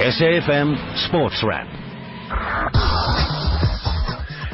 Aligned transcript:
SAFM 0.00 1.08
Sports 1.08 1.44
Wrap. 1.46 1.66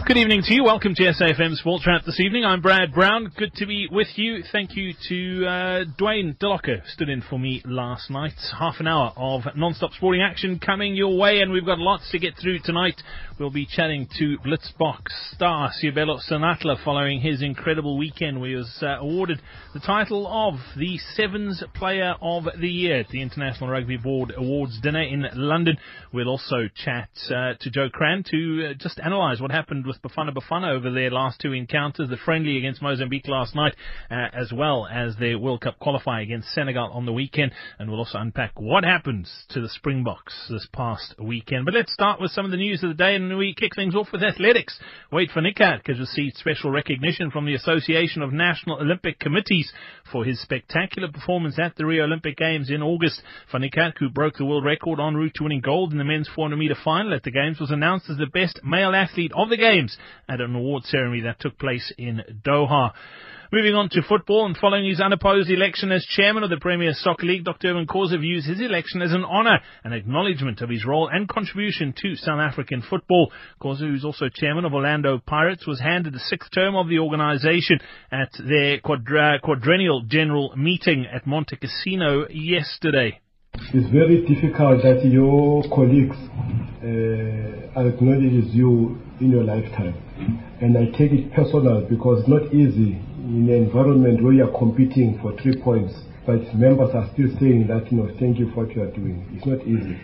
Good 0.04 0.16
evening 0.16 0.42
to 0.42 0.54
you. 0.54 0.64
Welcome 0.64 0.96
to 0.96 1.02
SAFM 1.04 1.54
Sports 1.54 1.86
Wrap 1.86 2.04
this 2.04 2.18
evening. 2.18 2.44
I'm 2.44 2.60
Brad 2.60 2.92
Brown. 2.92 3.32
Good 3.36 3.54
to 3.54 3.66
be 3.66 3.86
with 3.88 4.08
you. 4.16 4.42
Thank 4.50 4.74
you 4.74 4.92
to 5.08 5.46
uh, 5.46 5.84
Dwayne 6.00 6.36
Delocker, 6.38 6.84
stood 6.88 7.08
in 7.08 7.22
for 7.22 7.38
me 7.38 7.62
last 7.64 8.10
night. 8.10 8.34
Half 8.58 8.80
an 8.80 8.88
hour 8.88 9.12
of 9.16 9.42
non-stop 9.54 9.92
sporting 9.92 10.20
action 10.20 10.58
coming 10.58 10.96
your 10.96 11.16
way, 11.16 11.40
and 11.40 11.52
we've 11.52 11.64
got 11.64 11.78
lots 11.78 12.10
to 12.10 12.18
get 12.18 12.34
through 12.42 12.58
tonight. 12.64 13.00
We'll 13.38 13.50
be 13.50 13.66
chatting 13.66 14.08
to 14.18 14.38
Blitzboks 14.38 15.34
star 15.34 15.70
Seabelo 15.70 16.18
Senatla 16.26 16.82
following 16.82 17.20
his 17.20 17.42
incredible 17.42 17.98
weekend 17.98 18.40
where 18.40 18.48
he 18.48 18.56
was 18.56 18.78
uh, 18.80 18.96
awarded 18.98 19.42
the 19.74 19.80
title 19.80 20.26
of 20.26 20.54
the 20.74 20.96
Sevens 21.14 21.62
Player 21.74 22.14
of 22.22 22.44
the 22.58 22.68
Year 22.68 23.00
at 23.00 23.08
the 23.10 23.20
International 23.20 23.68
Rugby 23.68 23.98
Board 23.98 24.32
Awards 24.34 24.80
dinner 24.80 25.02
in 25.02 25.26
London. 25.34 25.76
We'll 26.14 26.30
also 26.30 26.70
chat 26.74 27.10
uh, 27.26 27.52
to 27.60 27.70
Joe 27.70 27.90
Crann 27.92 28.24
to 28.30 28.70
uh, 28.70 28.74
just 28.74 28.98
analyse 29.00 29.38
what 29.38 29.50
happened 29.50 29.84
with 29.84 30.00
Bafana 30.00 30.34
Bafana 30.34 30.70
over 30.70 30.90
their 30.90 31.10
last 31.10 31.38
two 31.38 31.52
encounters, 31.52 32.08
the 32.08 32.16
friendly 32.16 32.56
against 32.56 32.80
Mozambique 32.80 33.28
last 33.28 33.54
night, 33.54 33.74
uh, 34.10 34.28
as 34.32 34.50
well 34.50 34.88
as 34.90 35.14
their 35.16 35.38
World 35.38 35.60
Cup 35.60 35.76
qualifier 35.78 36.22
against 36.22 36.54
Senegal 36.54 36.90
on 36.90 37.04
the 37.04 37.12
weekend. 37.12 37.52
And 37.78 37.90
we'll 37.90 37.98
also 37.98 38.16
unpack 38.16 38.58
what 38.58 38.84
happens 38.84 39.30
to 39.50 39.60
the 39.60 39.68
Springboks 39.68 40.46
this 40.48 40.66
past 40.72 41.14
weekend. 41.18 41.66
But 41.66 41.74
let's 41.74 41.92
start 41.92 42.18
with 42.18 42.30
some 42.30 42.46
of 42.46 42.50
the 42.50 42.56
news 42.56 42.82
of 42.82 42.88
the 42.88 42.94
day. 42.94 43.25
We 43.34 43.54
kick 43.54 43.74
things 43.74 43.94
off 43.94 44.08
with 44.12 44.22
athletics. 44.22 44.78
Wayde 45.12 45.30
Niekerk 45.30 45.86
has 45.86 45.98
received 45.98 46.36
special 46.36 46.70
recognition 46.70 47.30
from 47.30 47.46
the 47.46 47.54
Association 47.54 48.22
of 48.22 48.32
National 48.32 48.78
Olympic 48.78 49.18
Committees 49.18 49.72
for 50.12 50.24
his 50.24 50.40
spectacular 50.40 51.08
performance 51.10 51.58
at 51.58 51.74
the 51.76 51.86
Rio 51.86 52.04
Olympic 52.04 52.36
Games 52.36 52.70
in 52.70 52.82
August. 52.82 53.22
Niekerk, 53.52 53.94
who 53.98 54.10
broke 54.10 54.36
the 54.36 54.44
world 54.44 54.64
record 54.64 55.00
en 55.00 55.14
route 55.14 55.34
to 55.36 55.44
winning 55.44 55.60
gold 55.60 55.92
in 55.92 55.98
the 55.98 56.04
men's 56.04 56.28
400 56.34 56.56
meter 56.56 56.76
final 56.84 57.14
at 57.14 57.22
the 57.22 57.30
Games, 57.30 57.58
was 57.58 57.70
announced 57.70 58.10
as 58.10 58.18
the 58.18 58.26
best 58.26 58.60
male 58.62 58.94
athlete 58.94 59.32
of 59.34 59.48
the 59.48 59.56
Games 59.56 59.96
at 60.28 60.40
an 60.40 60.54
award 60.54 60.84
ceremony 60.84 61.22
that 61.22 61.40
took 61.40 61.58
place 61.58 61.92
in 61.96 62.22
Doha. 62.44 62.92
Moving 63.52 63.74
on 63.76 63.88
to 63.90 64.02
football 64.02 64.44
and 64.44 64.56
following 64.56 64.88
his 64.88 65.00
unopposed 65.00 65.50
election 65.50 65.92
as 65.92 66.04
chairman 66.04 66.42
of 66.42 66.50
the 66.50 66.56
Premier 66.56 66.92
Soccer 66.92 67.26
League, 67.26 67.44
Dr. 67.44 67.68
Irvin 67.68 67.86
Khoza 67.86 68.20
views 68.20 68.44
his 68.44 68.60
election 68.60 69.02
as 69.02 69.12
an 69.12 69.24
honour 69.24 69.60
and 69.84 69.94
acknowledgement 69.94 70.62
of 70.62 70.68
his 70.68 70.84
role 70.84 71.08
and 71.12 71.28
contribution 71.28 71.94
to 72.02 72.16
South 72.16 72.40
African 72.40 72.82
football. 72.82 73.30
Khoza, 73.62 73.80
who's 73.80 74.04
also 74.04 74.28
chairman 74.28 74.64
of 74.64 74.74
Orlando 74.74 75.22
Pirates, 75.24 75.64
was 75.64 75.78
handed 75.78 76.12
the 76.12 76.18
sixth 76.18 76.50
term 76.52 76.74
of 76.74 76.88
the 76.88 76.98
organisation 76.98 77.78
at 78.10 78.30
their 78.44 78.80
quadra- 78.80 79.38
quadrennial 79.40 80.02
general 80.02 80.52
meeting 80.56 81.06
at 81.06 81.24
Montecasino 81.24 82.26
yesterday. 82.30 83.20
It's 83.72 83.92
very 83.92 84.26
difficult 84.26 84.82
that 84.82 85.04
your 85.04 85.62
colleagues 85.72 86.16
uh, 86.82 87.80
acknowledge 87.80 88.52
you 88.52 88.98
in 89.20 89.30
your 89.30 89.44
lifetime. 89.44 89.94
And 90.60 90.76
I 90.76 90.86
take 90.86 91.12
it 91.12 91.32
personal 91.32 91.86
because 91.88 92.20
it's 92.20 92.28
not 92.28 92.52
easy 92.52 93.00
in 93.26 93.48
an 93.48 93.66
environment 93.66 94.22
where 94.22 94.32
you 94.32 94.44
are 94.44 94.58
competing 94.58 95.18
for 95.20 95.36
three 95.42 95.60
points, 95.60 95.94
but 96.24 96.40
members 96.54 96.94
are 96.94 97.10
still 97.12 97.28
saying 97.40 97.66
that, 97.66 97.90
you 97.90 97.98
know, 97.98 98.08
thank 98.20 98.38
you 98.38 98.50
for 98.54 98.64
what 98.64 98.74
you 98.74 98.82
are 98.82 98.90
doing. 98.90 99.26
It's 99.34 99.46
not 99.46 99.66
easy. 99.66 99.98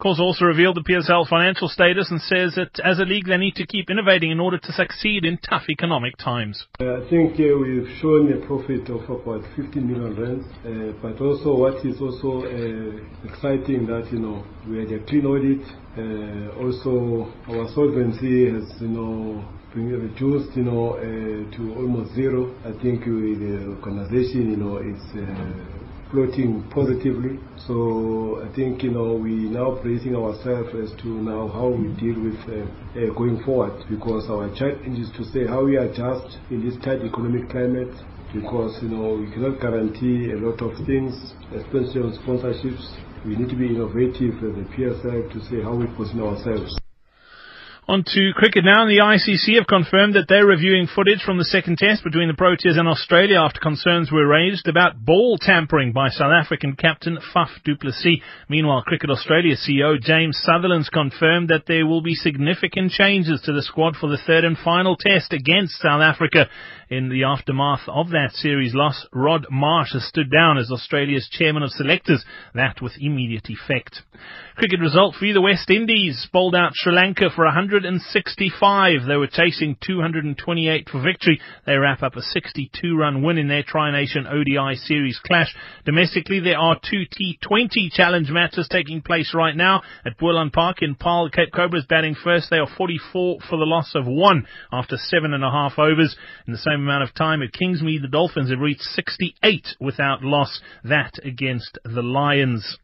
Khoza 0.00 0.20
also 0.20 0.44
revealed 0.44 0.76
the 0.76 0.84
PSL 0.84 1.26
financial 1.26 1.68
status 1.68 2.10
and 2.10 2.20
says 2.20 2.54
that 2.56 2.78
as 2.84 2.98
a 2.98 3.04
league 3.04 3.26
they 3.26 3.36
need 3.36 3.54
to 3.56 3.66
keep 3.66 3.88
innovating 3.88 4.30
in 4.30 4.40
order 4.40 4.58
to 4.58 4.72
succeed 4.72 5.24
in 5.24 5.38
tough 5.38 5.64
economic 5.70 6.16
times. 6.18 6.66
Uh, 6.80 7.00
I 7.00 7.10
think 7.10 7.32
uh, 7.40 7.56
we've 7.56 7.88
shown 8.00 8.30
a 8.32 8.44
profit 8.46 8.88
of 8.90 9.08
about 9.08 9.44
50 9.56 9.80
million 9.80 10.16
rands, 10.20 10.46
uh, 10.64 10.92
but 11.00 11.20
also 11.20 11.56
what 11.56 11.84
is 11.84 12.00
also 12.00 12.44
uh, 12.44 13.28
exciting 13.28 13.86
that 13.86 14.08
you 14.12 14.18
know 14.18 14.44
we 14.68 14.80
had 14.80 14.92
a 14.92 15.04
clean 15.06 15.24
audit. 15.24 15.64
Uh, 15.96 16.52
also, 16.60 17.32
our 17.48 17.66
solvency 17.72 18.52
has 18.52 18.68
you 18.80 18.88
know 18.88 19.44
been 19.76 19.92
reduced, 19.92 20.56
you 20.56 20.64
know, 20.64 20.96
uh, 20.96 21.04
to 21.54 21.74
almost 21.76 22.14
zero. 22.14 22.56
I 22.64 22.72
think 22.82 23.04
the 23.04 23.76
organization, 23.76 24.50
you 24.50 24.56
know, 24.56 24.78
is 24.80 25.04
floating 26.10 26.64
positively. 26.72 27.38
So 27.68 28.40
I 28.40 28.48
think, 28.56 28.82
you 28.82 28.90
know, 28.90 29.14
we 29.14 29.52
now 29.52 29.76
bracing 29.82 30.16
ourselves 30.16 30.72
as 30.72 30.96
to 31.02 31.08
now 31.08 31.48
how 31.48 31.68
we 31.68 31.92
deal 32.00 32.16
with 32.16 32.40
uh, 32.48 32.64
uh, 32.96 33.12
going 33.12 33.42
forward 33.44 33.84
because 33.90 34.30
our 34.30 34.48
challenge 34.56 34.98
is 34.98 35.10
to 35.20 35.24
say 35.28 35.46
how 35.46 35.64
we 35.64 35.76
adjust 35.76 36.38
in 36.50 36.64
this 36.64 36.80
tight 36.82 37.04
economic 37.04 37.50
climate 37.50 37.92
because, 38.32 38.80
you 38.82 38.88
know, 38.88 39.20
we 39.20 39.28
cannot 39.32 39.60
guarantee 39.60 40.32
a 40.32 40.38
lot 40.40 40.60
of 40.64 40.72
things, 40.86 41.12
especially 41.52 42.00
on 42.00 42.16
sponsorships. 42.24 42.96
We 43.24 43.36
need 43.36 43.50
to 43.50 43.56
be 43.56 43.66
innovative 43.66 44.40
as 44.40 44.56
a 44.56 44.66
PSL 44.72 45.32
to 45.32 45.38
say 45.50 45.62
how 45.62 45.74
we 45.74 45.86
position 45.96 46.20
ourselves. 46.22 46.85
On 47.88 48.02
to 48.02 48.32
cricket 48.34 48.64
now, 48.64 48.82
and 48.82 48.90
the 48.90 48.98
ICC 48.98 49.54
have 49.54 49.68
confirmed 49.68 50.14
that 50.16 50.26
they're 50.28 50.44
reviewing 50.44 50.88
footage 50.88 51.22
from 51.22 51.38
the 51.38 51.44
second 51.44 51.78
test 51.78 52.02
between 52.02 52.26
the 52.26 52.34
Proteas 52.34 52.76
and 52.76 52.88
Australia 52.88 53.38
after 53.38 53.60
concerns 53.60 54.10
were 54.10 54.26
raised 54.26 54.66
about 54.66 55.04
ball 55.04 55.38
tampering 55.38 55.92
by 55.92 56.08
South 56.08 56.32
African 56.32 56.74
captain 56.74 57.16
Faf 57.32 57.46
du 57.64 57.76
Plessis. 57.76 58.18
Meanwhile, 58.48 58.82
Cricket 58.82 59.10
Australia 59.10 59.54
CEO 59.54 60.00
James 60.00 60.36
Sutherland's 60.42 60.88
confirmed 60.88 61.50
that 61.50 61.66
there 61.68 61.86
will 61.86 62.02
be 62.02 62.16
significant 62.16 62.90
changes 62.90 63.40
to 63.42 63.52
the 63.52 63.62
squad 63.62 63.94
for 63.94 64.08
the 64.08 64.18
third 64.26 64.42
and 64.42 64.58
final 64.58 64.96
test 64.96 65.32
against 65.32 65.78
South 65.78 66.02
Africa. 66.02 66.48
In 66.88 67.08
the 67.08 67.24
aftermath 67.24 67.82
of 67.88 68.10
that 68.10 68.30
series 68.34 68.72
loss, 68.72 69.06
Rod 69.12 69.48
Marsh 69.50 69.92
has 69.94 70.06
stood 70.06 70.30
down 70.30 70.56
as 70.56 70.70
Australia's 70.70 71.28
chairman 71.28 71.64
of 71.64 71.70
selectors, 71.70 72.24
that 72.54 72.80
with 72.80 72.92
immediate 73.00 73.50
effect. 73.50 74.02
Cricket 74.54 74.78
result 74.78 75.16
for 75.16 75.24
you, 75.24 75.34
the 75.34 75.40
West 75.40 75.68
Indies 75.68 76.28
bowled 76.32 76.54
out 76.54 76.70
Sri 76.74 76.92
Lanka 76.92 77.28
for 77.34 77.44
165. 77.44 79.00
They 79.04 79.16
were 79.16 79.26
chasing 79.26 79.76
228 79.84 80.88
for 80.88 81.02
victory. 81.02 81.40
They 81.66 81.74
wrap 81.74 82.04
up 82.04 82.14
a 82.14 82.22
62 82.22 82.96
run 82.96 83.20
win 83.20 83.36
in 83.36 83.48
their 83.48 83.64
Tri 83.64 83.90
Nation 83.90 84.28
ODI 84.28 84.76
series 84.76 85.18
clash. 85.26 85.52
Domestically, 85.84 86.38
there 86.38 86.58
are 86.58 86.78
two 86.88 87.02
T20 87.02 87.90
challenge 87.90 88.30
matches 88.30 88.68
taking 88.70 89.02
place 89.02 89.32
right 89.34 89.56
now 89.56 89.82
at 90.04 90.16
Boland 90.18 90.52
Park 90.52 90.82
in 90.82 90.94
Paarl. 90.94 91.30
Cape 91.30 91.52
Cobras 91.52 91.84
batting 91.88 92.14
first. 92.14 92.48
They 92.48 92.58
are 92.58 92.68
44 92.78 93.38
for 93.50 93.58
the 93.58 93.66
loss 93.66 93.96
of 93.96 94.06
one 94.06 94.46
after 94.70 94.96
seven 94.96 95.34
and 95.34 95.42
a 95.42 95.50
half 95.50 95.78
overs. 95.78 96.16
In 96.46 96.52
the 96.52 96.58
same 96.58 96.75
same 96.76 96.82
amount 96.82 97.04
of 97.04 97.14
time 97.14 97.42
at 97.42 97.52
Kingsmead, 97.52 98.02
the 98.02 98.08
Dolphins 98.08 98.50
have 98.50 98.60
reached 98.60 98.82
68 98.82 99.76
without 99.80 100.22
loss, 100.22 100.60
that 100.84 101.14
against 101.24 101.78
the 101.84 102.02
Lions. 102.02 102.76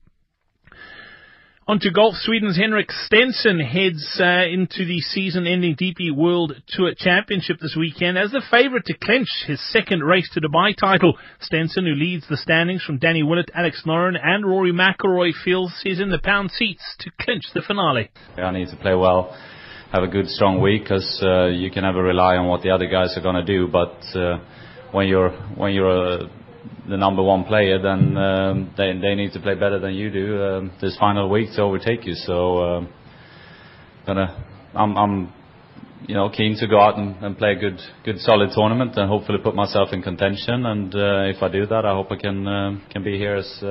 On 1.68 1.78
to 1.78 1.90
golf. 1.92 2.14
Sweden's 2.16 2.56
Henrik 2.56 2.90
Stenson 2.90 3.60
heads 3.60 4.18
uh, 4.18 4.44
into 4.50 4.84
the 4.84 4.98
season-ending 5.00 5.76
DP 5.76 6.14
World 6.14 6.54
Tour 6.68 6.92
Championship 6.96 7.58
this 7.60 7.76
weekend 7.78 8.18
as 8.18 8.32
the 8.32 8.42
favourite 8.50 8.84
to 8.86 8.98
clinch 8.98 9.28
his 9.46 9.60
second 9.70 10.00
race 10.00 10.28
to 10.32 10.40
Dubai 10.40 10.74
title. 10.76 11.16
Stenson, 11.40 11.84
who 11.84 11.94
leads 11.94 12.26
the 12.28 12.36
standings 12.36 12.82
from 12.82 12.98
Danny 12.98 13.22
Willett, 13.22 13.50
Alex 13.54 13.82
Noren, 13.86 14.16
and 14.20 14.44
Rory 14.44 14.72
McIlroy, 14.72 15.32
feels 15.44 15.72
he's 15.84 16.00
in 16.00 16.10
the 16.10 16.18
pound 16.18 16.50
seats 16.50 16.96
to 17.00 17.10
clinch 17.20 17.44
the 17.54 17.62
finale. 17.62 18.10
Yeah, 18.36 18.46
I 18.46 18.52
need 18.52 18.68
to 18.70 18.76
play 18.76 18.94
well 18.94 19.36
have 19.92 20.02
a 20.02 20.08
good 20.08 20.26
strong 20.26 20.58
week 20.58 20.84
because 20.84 21.20
uh, 21.22 21.48
you 21.48 21.70
can 21.70 21.82
never 21.82 22.02
rely 22.02 22.36
on 22.36 22.48
what 22.48 22.62
the 22.62 22.70
other 22.70 22.86
guys 22.88 23.14
are 23.14 23.20
going 23.20 23.34
to 23.34 23.44
do. 23.44 23.68
But 23.68 24.00
uh, 24.16 24.38
when 24.90 25.06
you're 25.06 25.30
when 25.54 25.74
you're 25.74 26.22
uh, 26.22 26.28
the 26.88 26.96
number 26.96 27.22
one 27.22 27.44
player, 27.44 27.78
then 27.80 28.16
um, 28.16 28.74
they 28.76 28.92
they 28.98 29.14
need 29.14 29.32
to 29.34 29.40
play 29.40 29.54
better 29.54 29.78
than 29.78 29.92
you 29.92 30.10
do 30.10 30.42
um, 30.42 30.72
this 30.80 30.96
final 30.98 31.28
week 31.28 31.50
to 31.56 31.60
overtake 31.60 32.06
you. 32.06 32.14
So 32.14 32.64
um, 32.64 32.88
I'm 34.06 34.96
I'm 34.96 35.32
you 36.08 36.14
know 36.14 36.30
keen 36.30 36.56
to 36.56 36.66
go 36.66 36.80
out 36.80 36.96
and, 36.96 37.36
play 37.36 37.52
a 37.52 37.56
good 37.56 37.78
good 38.02 38.18
solid 38.20 38.48
tournament 38.54 38.96
and 38.96 39.10
hopefully 39.10 39.40
put 39.44 39.54
myself 39.54 39.90
in 39.92 40.00
contention. 40.00 40.64
And 40.64 40.90
if 41.36 41.42
I 41.42 41.48
do 41.48 41.66
that, 41.66 41.84
I 41.84 41.92
hope 41.92 42.10
I 42.10 42.16
can 42.16 42.80
can 42.90 43.04
be 43.04 43.18
here 43.18 43.36
as 43.36 43.62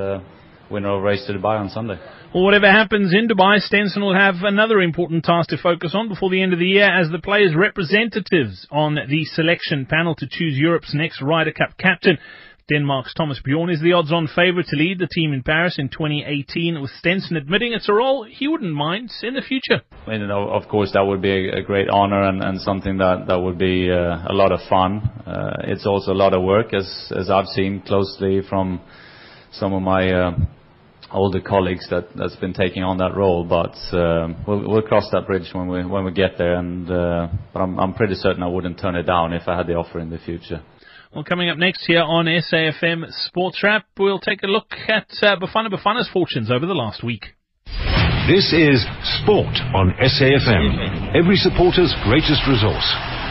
winner 0.70 0.96
of 0.96 1.02
Race 1.02 1.24
to 1.26 1.32
Dubai 1.32 1.58
on 1.58 1.68
Sunday. 1.68 1.98
Well, 2.34 2.44
whatever 2.44 2.70
happens 2.70 3.12
in 3.12 3.28
Dubai, 3.28 3.60
Stenson 3.60 4.02
will 4.02 4.14
have 4.14 4.36
another 4.42 4.80
important 4.80 5.24
task 5.24 5.50
to 5.50 5.58
focus 5.58 5.94
on 5.94 6.08
before 6.08 6.30
the 6.30 6.42
end 6.42 6.54
of 6.54 6.58
the 6.58 6.66
year 6.66 6.88
as 6.88 7.10
the 7.10 7.18
players' 7.18 7.54
representatives 7.54 8.66
on 8.70 8.94
the 8.94 9.24
selection 9.26 9.84
panel 9.84 10.14
to 10.14 10.26
choose 10.30 10.56
Europe's 10.56 10.94
next 10.94 11.20
Ryder 11.20 11.52
Cup 11.52 11.76
captain. 11.76 12.18
Denmark's 12.72 13.12
Thomas 13.12 13.40
Bjorn 13.44 13.70
is 13.70 13.82
the 13.82 13.92
odds-on 13.92 14.28
favourite 14.28 14.66
to 14.68 14.76
lead 14.76 14.98
the 14.98 15.08
team 15.08 15.32
in 15.32 15.42
Paris 15.42 15.76
in 15.78 15.88
2018, 15.88 16.80
with 16.80 16.90
Stenson 16.92 17.36
admitting 17.36 17.72
it's 17.72 17.88
a 17.88 17.92
role 17.92 18.24
he 18.24 18.48
wouldn't 18.48 18.72
mind 18.72 19.10
in 19.22 19.34
the 19.34 19.42
future. 19.42 19.82
Of 20.06 20.68
course, 20.68 20.92
that 20.92 21.04
would 21.04 21.20
be 21.20 21.48
a, 21.48 21.62
great 21.62 21.88
honour 21.90 22.22
and, 22.22 22.42
and, 22.42 22.60
something 22.60 22.98
that, 22.98 23.26
that 23.28 23.40
would 23.40 23.58
be 23.58 23.90
uh, 23.90 24.26
a 24.26 24.32
lot 24.32 24.52
of 24.52 24.60
fun. 24.68 25.02
Uh, 25.26 25.52
it's 25.64 25.86
also 25.86 26.12
a 26.12 26.14
lot 26.14 26.34
of 26.34 26.42
work, 26.42 26.72
as, 26.72 27.12
as 27.14 27.28
I've 27.28 27.46
seen 27.46 27.82
closely 27.82 28.40
from 28.48 28.80
some 29.52 29.72
of 29.72 29.82
my 29.82 30.10
uh, 30.10 30.36
older 31.12 31.40
colleagues 31.40 31.86
that 31.90 32.08
that's 32.14 32.36
been 32.36 32.52
taking 32.52 32.82
on 32.82 32.98
that 32.98 33.16
role. 33.16 33.44
But 33.44 33.76
uh, 33.96 34.28
we'll, 34.46 34.68
we'll 34.68 34.82
cross 34.82 35.08
that 35.12 35.26
bridge 35.26 35.50
when 35.52 35.68
we 35.68 35.84
when 35.84 36.04
we 36.04 36.12
get 36.12 36.38
there. 36.38 36.54
And 36.54 36.90
uh, 36.90 37.28
but 37.52 37.60
I'm 37.60 37.78
I'm 37.78 37.94
pretty 37.94 38.14
certain 38.14 38.42
I 38.42 38.48
wouldn't 38.48 38.80
turn 38.80 38.96
it 38.96 39.04
down 39.04 39.32
if 39.32 39.48
I 39.48 39.56
had 39.56 39.66
the 39.66 39.74
offer 39.74 40.00
in 40.00 40.10
the 40.10 40.18
future. 40.18 40.62
Well, 41.14 41.24
coming 41.24 41.50
up 41.50 41.58
next 41.58 41.84
here 41.86 42.00
on 42.00 42.24
SAFM 42.24 43.04
Sports 43.26 43.60
Wrap, 43.62 43.84
we'll 43.98 44.18
take 44.18 44.42
a 44.42 44.46
look 44.46 44.72
at 44.88 45.08
uh, 45.20 45.36
Bafana 45.36 45.68
Bafana's 45.68 46.08
fortunes 46.10 46.50
over 46.50 46.64
the 46.64 46.74
last 46.74 47.04
week. 47.04 47.26
This 48.26 48.52
is 48.54 48.86
Sport 49.20 49.52
on 49.74 49.92
SAFM, 50.00 51.12
every 51.14 51.36
supporter's 51.36 51.92
greatest 52.04 52.40
resource. 52.48 53.21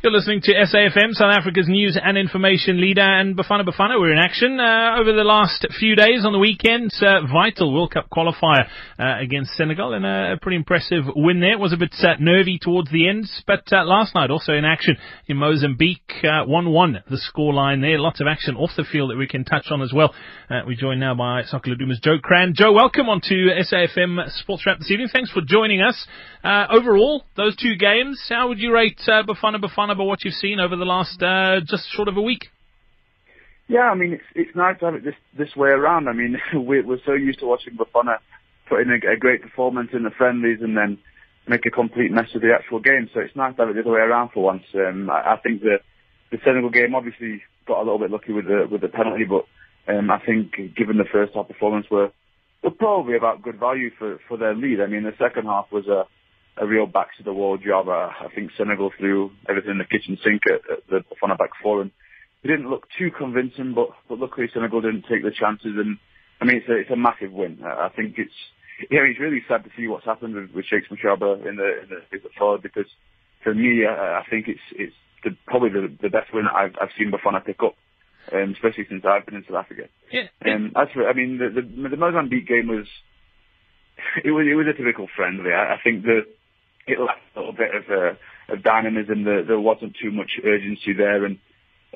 You're 0.00 0.12
listening 0.12 0.42
to 0.42 0.52
SAFM, 0.52 1.14
South 1.14 1.34
Africa's 1.36 1.66
news 1.68 1.98
and 2.00 2.16
information 2.16 2.80
leader, 2.80 3.02
and 3.02 3.36
Bafana 3.36 3.66
Bafana, 3.66 3.98
we're 3.98 4.12
in 4.12 4.20
action 4.20 4.60
uh, 4.60 4.94
over 4.96 5.12
the 5.12 5.24
last 5.24 5.66
few 5.76 5.96
days 5.96 6.24
on 6.24 6.32
the 6.32 6.38
weekend. 6.38 6.92
Uh, 7.02 7.26
vital 7.26 7.74
World 7.74 7.94
Cup 7.94 8.06
qualifier 8.08 8.68
uh, 8.96 9.18
against 9.20 9.56
Senegal, 9.56 9.94
and 9.94 10.06
a, 10.06 10.38
pretty 10.40 10.54
impressive 10.54 11.02
win 11.16 11.40
there. 11.40 11.54
It 11.54 11.58
was 11.58 11.72
a 11.72 11.76
bit 11.76 11.96
uh, 11.98 12.14
nervy 12.20 12.60
towards 12.62 12.92
the 12.92 13.08
end, 13.08 13.28
but 13.44 13.64
uh, 13.72 13.82
last 13.82 14.14
night 14.14 14.30
also 14.30 14.52
in 14.52 14.64
action 14.64 14.98
in 15.26 15.36
Mozambique, 15.36 16.14
1-1 16.22 16.46
uh, 16.46 17.00
the 17.10 17.20
scoreline 17.34 17.80
there. 17.80 17.98
Lots 17.98 18.20
of 18.20 18.28
action 18.28 18.54
off 18.54 18.70
the 18.76 18.84
field 18.84 19.10
that 19.10 19.18
we 19.18 19.26
can 19.26 19.44
touch 19.44 19.66
on 19.72 19.82
as 19.82 19.92
well. 19.92 20.14
we're 20.48 20.76
joined 20.76 21.00
now 21.00 21.16
by 21.16 21.42
Soccer 21.42 21.72
Laduma's 21.72 21.98
Joe 21.98 22.18
Crann. 22.22 22.54
Joe, 22.54 22.72
welcome 22.72 23.08
on 23.08 23.20
to 23.22 23.34
SAFM 23.34 24.30
Sports 24.30 24.62
Wrap 24.64 24.78
this 24.78 24.92
evening. 24.92 25.08
Thanks 25.12 25.32
for 25.32 25.40
joining 25.44 25.82
us. 25.82 26.06
Overall, 26.44 27.24
those 27.36 27.56
two 27.56 27.76
games, 27.76 28.20
how 28.28 28.48
would 28.48 28.58
you 28.58 28.72
rate 28.72 28.98
Bafana 29.06 29.56
Bafana? 29.56 29.92
about 29.92 30.04
what 30.06 30.24
you've 30.24 30.34
seen 30.34 30.60
over 30.60 30.76
the 30.76 30.84
last 30.84 31.22
uh, 31.22 31.60
just 31.66 31.90
short 31.90 32.08
of 32.08 32.16
a 32.16 32.22
week. 32.22 32.48
Yeah, 33.68 33.90
I 33.90 33.94
mean 33.94 34.14
it's 34.14 34.24
it's 34.34 34.56
nice 34.56 34.78
to 34.80 34.86
have 34.86 34.94
it 34.94 35.04
this 35.04 35.14
this 35.36 35.54
way 35.54 35.68
around. 35.68 36.08
I 36.08 36.12
mean 36.12 36.38
we're, 36.54 36.86
we're 36.86 37.00
so 37.04 37.12
used 37.12 37.40
to 37.40 37.46
watching 37.46 37.76
Bafana 37.76 38.18
put 38.68 38.80
in 38.80 38.90
a, 38.90 39.12
a 39.12 39.16
great 39.16 39.42
performance 39.42 39.90
in 39.92 40.04
the 40.04 40.10
friendlies 40.10 40.58
and 40.62 40.76
then 40.76 40.98
make 41.46 41.66
a 41.66 41.70
complete 41.70 42.10
mess 42.10 42.28
of 42.34 42.42
the 42.42 42.52
actual 42.54 42.80
game. 42.80 43.08
So 43.12 43.20
it's 43.20 43.36
nice 43.36 43.56
to 43.56 43.62
have 43.62 43.70
it 43.70 43.74
the 43.74 43.80
other 43.80 43.92
way 43.92 44.00
around 44.00 44.30
for 44.32 44.42
once. 44.42 44.64
Um, 44.74 45.10
I, 45.10 45.34
I 45.34 45.36
think 45.42 45.60
the 45.60 45.78
the 46.30 46.38
Senegal 46.44 46.70
game 46.70 46.94
obviously 46.94 47.42
got 47.66 47.78
a 47.78 47.84
little 47.84 47.98
bit 47.98 48.10
lucky 48.10 48.32
with 48.32 48.46
the 48.46 48.66
with 48.70 48.80
the 48.80 48.88
penalty, 48.88 49.24
but 49.24 49.44
um, 49.92 50.10
I 50.10 50.18
think 50.24 50.52
given 50.76 50.96
the 50.96 51.08
first 51.10 51.34
half 51.34 51.48
performance, 51.48 51.86
we're, 51.90 52.10
we're 52.62 52.70
probably 52.70 53.16
about 53.16 53.42
good 53.42 53.58
value 53.58 53.90
for 53.98 54.18
for 54.28 54.36
their 54.36 54.54
lead. 54.54 54.80
I 54.80 54.86
mean 54.86 55.04
the 55.04 55.16
second 55.18 55.44
half 55.44 55.66
was 55.72 55.86
a 55.88 56.04
a 56.60 56.66
real 56.66 56.86
back 56.86 57.16
to 57.16 57.22
the 57.22 57.32
wall 57.32 57.56
job. 57.56 57.88
Uh, 57.88 58.10
I 58.20 58.28
think 58.34 58.50
Senegal 58.56 58.90
threw 58.98 59.30
everything 59.48 59.72
in 59.72 59.78
the 59.78 59.84
kitchen 59.84 60.18
sink 60.22 60.42
at, 60.46 60.60
at 60.70 60.86
the 60.88 61.04
Bafana 61.08 61.38
back 61.38 61.50
four, 61.62 61.82
and 61.82 61.90
it 62.42 62.48
didn't 62.48 62.70
look 62.70 62.86
too 62.98 63.10
convincing. 63.10 63.74
But 63.74 63.90
but 64.08 64.18
luckily 64.18 64.48
Senegal 64.52 64.80
didn't 64.80 65.06
take 65.10 65.22
the 65.22 65.30
chances, 65.30 65.74
and 65.76 65.98
I 66.40 66.44
mean 66.44 66.56
it's 66.56 66.68
a 66.68 66.76
it's 66.76 66.90
a 66.90 66.96
massive 66.96 67.32
win. 67.32 67.60
Uh, 67.62 67.68
I 67.68 67.90
think 67.94 68.14
it's 68.18 68.34
yeah 68.90 69.00
it's 69.08 69.20
really 69.20 69.42
sad 69.48 69.64
to 69.64 69.70
see 69.76 69.88
what's 69.88 70.04
happened 70.04 70.34
with, 70.34 70.50
with 70.52 70.66
Shakes 70.66 70.88
Mashaba 70.88 71.46
in 71.46 71.56
the 71.56 71.82
in 71.82 71.88
the, 71.88 71.96
in 72.12 72.22
the 72.22 72.30
forward 72.38 72.62
because 72.62 72.86
for 73.42 73.54
me 73.54 73.84
uh, 73.84 73.90
I 73.90 74.24
think 74.30 74.48
it's 74.48 74.66
it's 74.72 74.94
the, 75.24 75.36
probably 75.46 75.70
the, 75.70 75.92
the 76.02 76.10
best 76.10 76.32
win 76.32 76.46
I've 76.46 76.74
I've 76.80 76.94
seen 76.98 77.12
Bafana 77.12 77.44
pick 77.44 77.62
up. 77.62 77.74
Um, 78.30 78.52
especially 78.52 78.84
since 78.90 79.04
I've 79.08 79.24
been 79.24 79.36
in 79.36 79.44
South 79.48 79.64
Africa. 79.64 79.84
Yeah. 80.12 80.28
Um, 80.44 80.72
as 80.76 80.88
for, 80.92 81.08
I 81.08 81.14
mean, 81.14 81.38
the, 81.38 81.48
the, 81.48 81.88
the 81.88 81.96
Mozambique 81.96 82.46
game 82.46 82.68
was, 82.68 82.84
it 84.22 84.30
was, 84.30 84.44
it 84.46 84.54
was 84.54 84.66
a 84.68 84.76
typical 84.76 85.08
friendly. 85.16 85.50
I, 85.50 85.76
I 85.76 85.78
think 85.82 86.02
the, 86.02 86.26
it 86.88 87.00
lacked 87.00 87.36
a 87.36 87.40
little 87.40 87.54
bit 87.54 87.74
of, 87.74 87.84
uh, 87.90 88.52
of 88.52 88.62
dynamism. 88.62 89.24
There, 89.24 89.44
there 89.44 89.60
wasn't 89.60 89.96
too 90.00 90.10
much 90.10 90.30
urgency 90.44 90.92
there, 90.96 91.24
and 91.24 91.38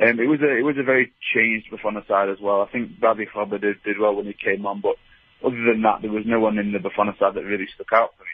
um, 0.01 0.21
it 0.21 0.29
was 0.29 0.41
a 0.41 0.57
it 0.57 0.65
was 0.65 0.77
a 0.79 0.85
very 0.85 1.13
changed 1.35 1.69
Bafana 1.73 2.07
side 2.07 2.31
as 2.31 2.39
well. 2.41 2.63
I 2.63 2.71
think 2.71 2.99
Bradley 2.99 3.27
Grobler 3.27 3.61
did, 3.61 3.83
did 3.83 3.99
well 3.99 4.15
when 4.15 4.27
he 4.27 4.35
came 4.35 4.65
on, 4.65 4.81
but 4.81 4.97
other 5.45 5.57
than 5.57 5.83
that, 5.83 6.03
there 6.03 6.11
was 6.11 6.25
no 6.27 6.41
one 6.41 6.59
in 6.59 6.73
the 6.73 6.79
Bafana 6.79 7.19
side 7.19 7.35
that 7.35 7.45
really 7.45 7.67
stuck 7.75 7.93
out 7.93 8.11
for 8.17 8.25
me. 8.25 8.31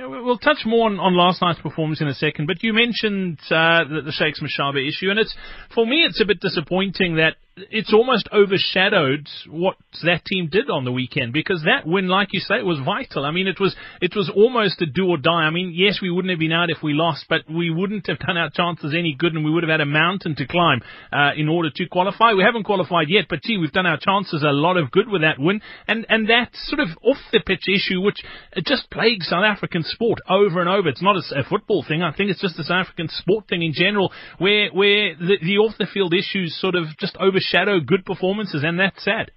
We'll 0.00 0.38
touch 0.38 0.58
more 0.64 0.86
on, 0.86 1.00
on, 1.00 1.16
last 1.16 1.42
night's 1.42 1.60
performance 1.60 2.00
in 2.00 2.06
a 2.06 2.14
second, 2.14 2.46
but 2.46 2.62
you 2.62 2.72
mentioned 2.72 3.40
uh, 3.50 3.82
the, 3.82 4.02
the 4.04 4.12
Shakes 4.12 4.40
Mashaba 4.40 4.86
issue, 4.86 5.10
and 5.10 5.18
it's 5.18 5.34
for 5.74 5.84
me 5.84 6.04
it's 6.04 6.20
a 6.20 6.24
bit 6.24 6.38
disappointing 6.38 7.16
that 7.16 7.34
it's 7.70 7.92
almost 7.92 8.28
overshadowed 8.32 9.26
what 9.48 9.76
that 10.02 10.24
team 10.24 10.48
did 10.50 10.70
on 10.70 10.84
the 10.84 10.92
weekend 10.92 11.32
because 11.32 11.62
that 11.64 11.86
win, 11.86 12.08
like 12.08 12.28
you 12.32 12.40
say, 12.40 12.56
it 12.56 12.66
was 12.66 12.78
vital. 12.84 13.24
I 13.24 13.30
mean, 13.30 13.46
it 13.46 13.60
was 13.60 13.74
it 14.00 14.14
was 14.14 14.30
almost 14.34 14.80
a 14.82 14.86
do 14.86 15.06
or 15.08 15.16
die. 15.16 15.44
I 15.44 15.50
mean, 15.50 15.72
yes, 15.74 15.98
we 16.00 16.10
wouldn't 16.10 16.30
have 16.30 16.38
been 16.38 16.52
out 16.52 16.70
if 16.70 16.82
we 16.82 16.92
lost, 16.94 17.26
but 17.28 17.42
we 17.48 17.70
wouldn't 17.70 18.06
have 18.06 18.18
done 18.18 18.36
our 18.36 18.50
chances 18.50 18.94
any 18.96 19.14
good, 19.18 19.34
and 19.34 19.44
we 19.44 19.50
would 19.50 19.62
have 19.62 19.70
had 19.70 19.80
a 19.80 19.86
mountain 19.86 20.34
to 20.36 20.46
climb 20.46 20.80
uh, 21.12 21.32
in 21.36 21.48
order 21.48 21.70
to 21.70 21.86
qualify. 21.88 22.32
We 22.32 22.42
haven't 22.42 22.64
qualified 22.64 23.08
yet, 23.08 23.26
but 23.28 23.42
gee, 23.42 23.58
we've 23.58 23.72
done 23.72 23.86
our 23.86 23.98
chances 23.98 24.42
a 24.42 24.52
lot 24.52 24.76
of 24.76 24.90
good 24.90 25.08
with 25.08 25.22
that 25.22 25.38
win, 25.38 25.60
and 25.86 26.06
and 26.08 26.28
that 26.28 26.50
sort 26.54 26.80
of 26.80 26.88
off 27.02 27.18
the 27.32 27.40
pitch 27.40 27.68
issue, 27.68 28.00
which 28.00 28.22
just 28.64 28.90
plagues 28.90 29.28
South 29.28 29.44
African 29.44 29.82
sport 29.82 30.20
over 30.28 30.60
and 30.60 30.68
over. 30.68 30.88
It's 30.88 31.02
not 31.02 31.16
a, 31.16 31.40
a 31.40 31.44
football 31.44 31.84
thing. 31.86 32.02
I 32.02 32.12
think 32.12 32.30
it's 32.30 32.40
just 32.40 32.58
a 32.58 32.64
South 32.64 32.86
African 32.86 33.08
sport 33.08 33.48
thing 33.48 33.62
in 33.62 33.72
general, 33.72 34.12
where 34.38 34.70
where 34.70 35.14
the, 35.16 35.38
the 35.42 35.58
off 35.58 35.74
the 35.78 35.86
field 35.86 36.14
issues 36.14 36.56
sort 36.60 36.74
of 36.74 36.86
just 36.98 37.16
overshadow 37.18 37.47
shadow 37.50 37.80
good 37.80 38.04
performances, 38.04 38.62
and 38.64 38.78
that's 38.78 39.02
sad. 39.04 39.30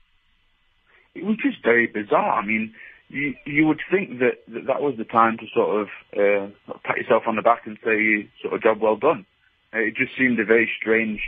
It 1.16 1.26
was 1.26 1.38
just 1.44 1.64
very 1.64 1.88
bizarre. 1.88 2.40
I 2.40 2.46
mean, 2.46 2.74
you 3.10 3.34
you 3.46 3.66
would 3.68 3.82
think 3.92 4.20
that 4.20 4.40
that, 4.48 4.68
that 4.68 4.82
was 4.82 4.96
the 4.98 5.04
time 5.04 5.38
to 5.38 5.46
sort 5.54 5.82
of 5.82 5.88
uh, 6.16 6.76
pat 6.84 6.98
yourself 6.98 7.24
on 7.28 7.36
the 7.36 7.42
back 7.42 7.64
and 7.66 7.78
say, 7.84 8.30
sort 8.42 8.54
of 8.54 8.64
job 8.64 8.82
well 8.82 8.96
done. 8.96 9.26
Uh, 9.74 9.80
it 9.80 9.96
just 9.96 10.18
seemed 10.18 10.40
a 10.40 10.46
very 10.46 10.70
strange, 10.80 11.20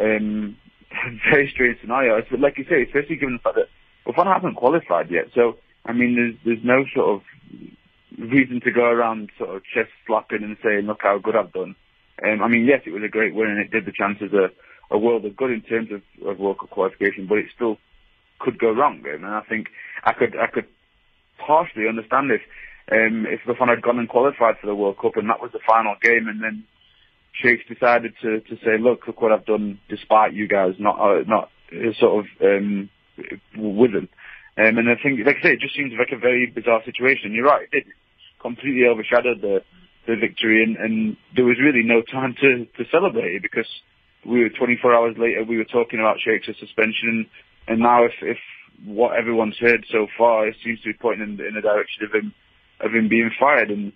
um, 0.00 0.56
very 1.30 1.50
strange 1.52 1.78
scenario. 1.80 2.16
It's, 2.16 2.28
like 2.38 2.58
you 2.58 2.64
say, 2.68 2.82
especially 2.82 3.16
given 3.16 3.38
the 3.38 3.44
fact 3.44 3.56
that 3.56 3.68
Bafana 4.06 4.34
hasn't 4.34 4.56
qualified 4.56 5.10
yet. 5.10 5.26
So 5.34 5.56
I 5.84 5.92
mean, 5.92 6.16
there's 6.16 6.36
there's 6.44 6.64
no 6.64 6.84
sort 6.94 7.16
of 7.16 7.22
reason 8.18 8.60
to 8.64 8.72
go 8.72 8.84
around 8.84 9.30
sort 9.38 9.50
of 9.50 9.62
chest 9.74 9.90
slapping 10.06 10.42
and 10.42 10.56
saying, 10.64 10.86
look 10.86 11.00
how 11.02 11.18
good 11.18 11.36
I've 11.36 11.52
done. 11.52 11.76
Um, 12.24 12.42
I 12.42 12.48
mean, 12.48 12.64
yes, 12.64 12.80
it 12.86 12.90
was 12.90 13.02
a 13.04 13.12
great 13.12 13.34
win 13.34 13.50
and 13.50 13.60
it 13.60 13.70
did 13.70 13.84
the 13.84 13.92
chances 13.92 14.32
a, 14.32 14.48
a 14.90 14.98
world 14.98 15.24
of 15.24 15.36
good 15.36 15.50
in 15.50 15.62
terms 15.62 15.88
of, 15.90 16.02
of 16.26 16.38
World 16.38 16.58
Cup 16.60 16.70
qualification, 16.70 17.26
but 17.26 17.38
it 17.38 17.46
still 17.54 17.78
could 18.38 18.58
go 18.58 18.70
wrong. 18.70 19.02
And 19.06 19.26
I 19.26 19.40
think 19.48 19.68
I 20.04 20.12
could 20.12 20.36
I 20.36 20.46
could 20.46 20.66
partially 21.38 21.88
understand 21.88 22.30
this 22.30 22.40
if 22.88 23.12
um, 23.12 23.26
if 23.26 23.40
Bafana 23.46 23.70
had 23.70 23.82
gone 23.82 23.98
and 23.98 24.08
qualified 24.08 24.56
for 24.60 24.66
the 24.66 24.74
World 24.74 24.98
Cup 25.00 25.16
and 25.16 25.28
that 25.28 25.40
was 25.40 25.50
the 25.52 25.60
final 25.66 25.94
game, 26.00 26.28
and 26.28 26.42
then 26.42 26.64
Shakes 27.32 27.64
decided 27.68 28.14
to 28.22 28.40
to 28.40 28.56
say, 28.64 28.78
look, 28.78 29.06
look 29.06 29.20
what 29.20 29.32
I've 29.32 29.46
done, 29.46 29.80
despite 29.88 30.34
you 30.34 30.48
guys 30.48 30.74
not 30.78 30.98
uh, 30.98 31.22
not 31.26 31.50
uh, 31.72 31.92
sort 31.98 32.24
of 32.24 32.26
um, 32.40 32.88
with 33.56 33.92
them. 33.92 34.08
Um, 34.58 34.78
and 34.78 34.88
I 34.88 34.94
think, 35.02 35.20
like 35.26 35.36
I 35.40 35.42
say, 35.42 35.52
it 35.52 35.60
just 35.60 35.76
seems 35.76 35.92
like 35.98 36.16
a 36.16 36.18
very 36.18 36.46
bizarre 36.46 36.82
situation. 36.84 37.34
You're 37.34 37.44
right, 37.44 37.68
it 37.72 37.84
completely 38.40 38.86
overshadowed 38.86 39.42
the 39.42 39.62
the 40.06 40.16
victory, 40.16 40.62
and, 40.62 40.76
and 40.76 41.16
there 41.34 41.44
was 41.44 41.58
really 41.60 41.82
no 41.82 42.00
time 42.00 42.34
to 42.40 42.64
to 42.64 42.90
celebrate 42.90 43.34
it 43.34 43.42
because 43.42 43.68
we 44.26 44.40
were 44.42 44.50
24 44.50 44.94
hours 44.94 45.16
later, 45.18 45.44
we 45.44 45.56
were 45.56 45.64
talking 45.64 46.00
about 46.00 46.18
Shakes' 46.20 46.58
suspension, 46.58 47.26
and 47.68 47.80
now 47.80 48.04
if, 48.04 48.12
if 48.22 48.38
what 48.84 49.16
everyone's 49.16 49.56
heard 49.58 49.86
so 49.90 50.06
far, 50.18 50.46
it 50.48 50.56
seems 50.62 50.80
to 50.82 50.92
be 50.92 50.98
pointing 50.98 51.38
in, 51.38 51.46
in 51.46 51.54
the 51.54 51.62
direction 51.62 52.04
of 52.04 52.12
him 52.12 52.34
of 52.80 52.92
him 52.92 53.08
being 53.08 53.30
fired. 53.40 53.70
And 53.70 53.92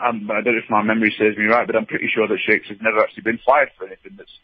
I'm, 0.00 0.28
I 0.30 0.42
do 0.42 0.50
not 0.50 0.52
know 0.52 0.58
if 0.58 0.70
my 0.70 0.82
memory 0.82 1.14
serves 1.16 1.38
me 1.38 1.44
right, 1.44 1.66
but 1.66 1.76
I'm 1.76 1.86
pretty 1.86 2.10
sure 2.12 2.26
that 2.26 2.38
Shakes 2.44 2.68
has 2.68 2.78
never 2.80 2.98
actually 3.00 3.22
been 3.22 3.38
fired 3.46 3.70
for 3.78 3.86
anything 3.86 4.18
that's 4.18 4.36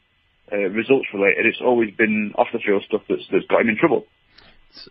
uh, 0.53 0.71
results 0.71 1.09
related. 1.13 1.47
It's 1.47 1.61
always 1.61 1.91
been 1.97 2.33
off 2.37 2.47
the 2.53 2.61
field 2.61 2.85
stuff 2.87 3.03
that's 3.09 3.27
that's 3.33 3.47
got 3.47 3.63
him 3.63 3.71
in 3.71 3.77
trouble 3.77 4.07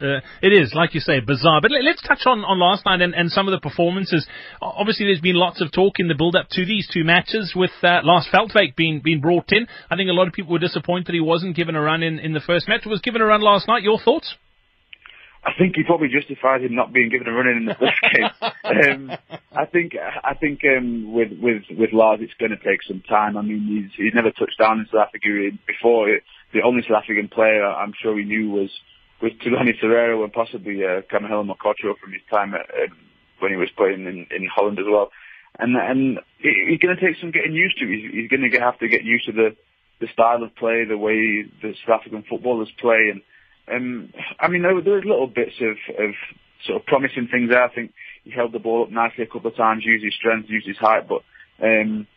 uh, 0.02 0.20
it 0.42 0.54
is, 0.54 0.74
like 0.74 0.94
you 0.94 1.00
say, 1.00 1.20
bizarre. 1.20 1.62
But 1.62 1.72
let, 1.72 1.96
us 1.96 2.02
touch 2.06 2.26
on, 2.26 2.40
on 2.40 2.60
last 2.60 2.86
night 2.86 3.02
and, 3.02 3.14
and 3.14 3.32
some 3.32 3.48
of 3.48 3.52
the 3.52 3.60
performances. 3.60 4.28
Obviously, 4.62 5.06
there's 5.06 5.22
been 5.22 5.36
lots 5.36 5.62
of 5.62 5.72
talk 5.72 6.00
in 6.00 6.08
the 6.08 6.16
build-up 6.16 6.50
to 6.52 6.66
these 6.66 6.88
two 6.92 7.04
matches 7.04 7.54
with 7.56 7.72
uh, 7.84 8.02
Lars 8.04 8.28
Veldwijk 8.34 8.76
being, 8.76 9.02
being 9.04 9.22
brought 9.22 9.52
in. 9.52 9.68
I 9.90 9.96
think 9.96 10.10
a 10.10 10.14
lot 10.14 10.28
of 10.28 10.34
people 10.34 10.54
were 10.54 10.60
disappointed 10.60 11.14
he 11.14 11.22
wasn't 11.22 11.56
given 11.56 11.76
a 11.76 11.82
run 11.82 12.04
in, 12.04 12.20
in 12.20 12.34
the 12.34 12.40
first 12.40 12.68
match. 12.68 12.82
Was 12.86 13.02
given 13.02 13.22
a 13.22 13.26
run 13.26 13.42
last 13.42 13.68
night. 13.68 13.84
Your 13.84 14.00
thoughts? 14.00 14.36
I 15.46 15.52
think 15.60 15.76
he 15.76 15.84
probably 15.84 16.10
justified 16.10 16.64
him 16.64 16.74
not 16.74 16.92
being 16.92 17.10
given 17.10 17.28
a 17.28 17.32
run 17.32 17.48
in, 17.48 17.58
in 17.58 17.66
the 17.66 17.76
first 17.76 18.02
game. 18.14 18.30
Um, 18.66 19.18
I 19.56 19.66
think 19.66 19.94
I 19.96 20.34
think 20.34 20.62
um, 20.66 21.14
with 21.14 21.30
with 21.40 21.62
with 21.70 21.94
Lars, 21.94 22.20
it's 22.22 22.34
going 22.40 22.50
to 22.50 22.58
take 22.58 22.82
some 22.88 23.04
time. 23.08 23.38
I 23.38 23.44
mean, 23.44 23.62
he's 23.70 23.94
he's 23.96 24.14
never 24.16 24.32
touched 24.32 24.58
down 24.58 24.80
in 24.80 24.88
South 24.88 25.08
Africa 25.08 25.56
before. 25.68 26.10
The 26.54 26.64
only 26.64 26.82
South 26.82 27.04
African 27.04 27.28
player 27.28 27.64
I'm 27.64 27.94
sure 28.02 28.18
he 28.18 28.26
knew 28.26 28.50
was 28.50 28.72
with 29.22 29.34
Thulani 29.40 29.80
Serero 29.82 30.24
and 30.24 30.34
possibly 30.34 30.84
uh, 30.84 31.02
Kamohelo 31.12 31.46
Mokotjo 31.46 31.98
from 32.00 32.12
his 32.12 32.22
time 32.30 32.54
at, 32.54 32.70
um, 32.70 32.98
when 33.40 33.52
he 33.52 33.58
was 33.58 33.70
playing 33.76 34.06
in, 34.06 34.28
in 34.36 34.48
Holland 34.54 34.80
as 34.80 34.86
well. 34.90 35.12
And 35.58 35.76
and 35.78 36.20
he's 36.40 36.80
going 36.80 36.96
to 36.96 37.02
take 37.02 37.20
some 37.22 37.32
getting 37.32 37.54
used 37.54 37.80
to. 37.80 37.88
He's, 37.88 38.12
he's 38.12 38.30
going 38.30 38.50
to 38.50 38.60
have 38.60 38.78
to 38.80 38.90
get 38.90 39.04
used 39.04 39.26
to 39.28 39.32
the 39.32 39.56
the 40.02 40.08
style 40.12 40.44
of 40.44 40.54
play, 40.56 40.84
the 40.84 40.98
way 40.98 41.44
the 41.62 41.74
South 41.86 42.02
African 42.02 42.24
footballers 42.30 42.70
play, 42.80 43.12
and 43.14 43.22
um, 43.72 44.14
I 44.40 44.50
mean 44.50 44.64
there, 44.64 44.76
was 44.76 44.84
little 44.86 45.28
bits 45.28 45.56
of, 45.62 45.78
of 45.98 46.12
sort 46.66 46.82
of 46.82 46.86
promising 46.86 47.30
things 47.32 47.50
there. 47.50 47.64
I 47.64 47.74
think 47.74 47.94
he 48.24 48.32
held 48.32 48.52
the 48.52 48.60
ball 48.60 48.84
up 48.84 48.92
nicely 48.92 49.24
a 49.24 49.28
couple 49.28 49.50
of 49.50 49.56
times, 49.56 49.86
used 49.86 50.04
his 50.04 50.14
strength, 50.16 50.50
used 50.50 50.68
his 50.68 50.78
height, 50.78 51.08
but 51.08 51.24
um, 51.64 52.08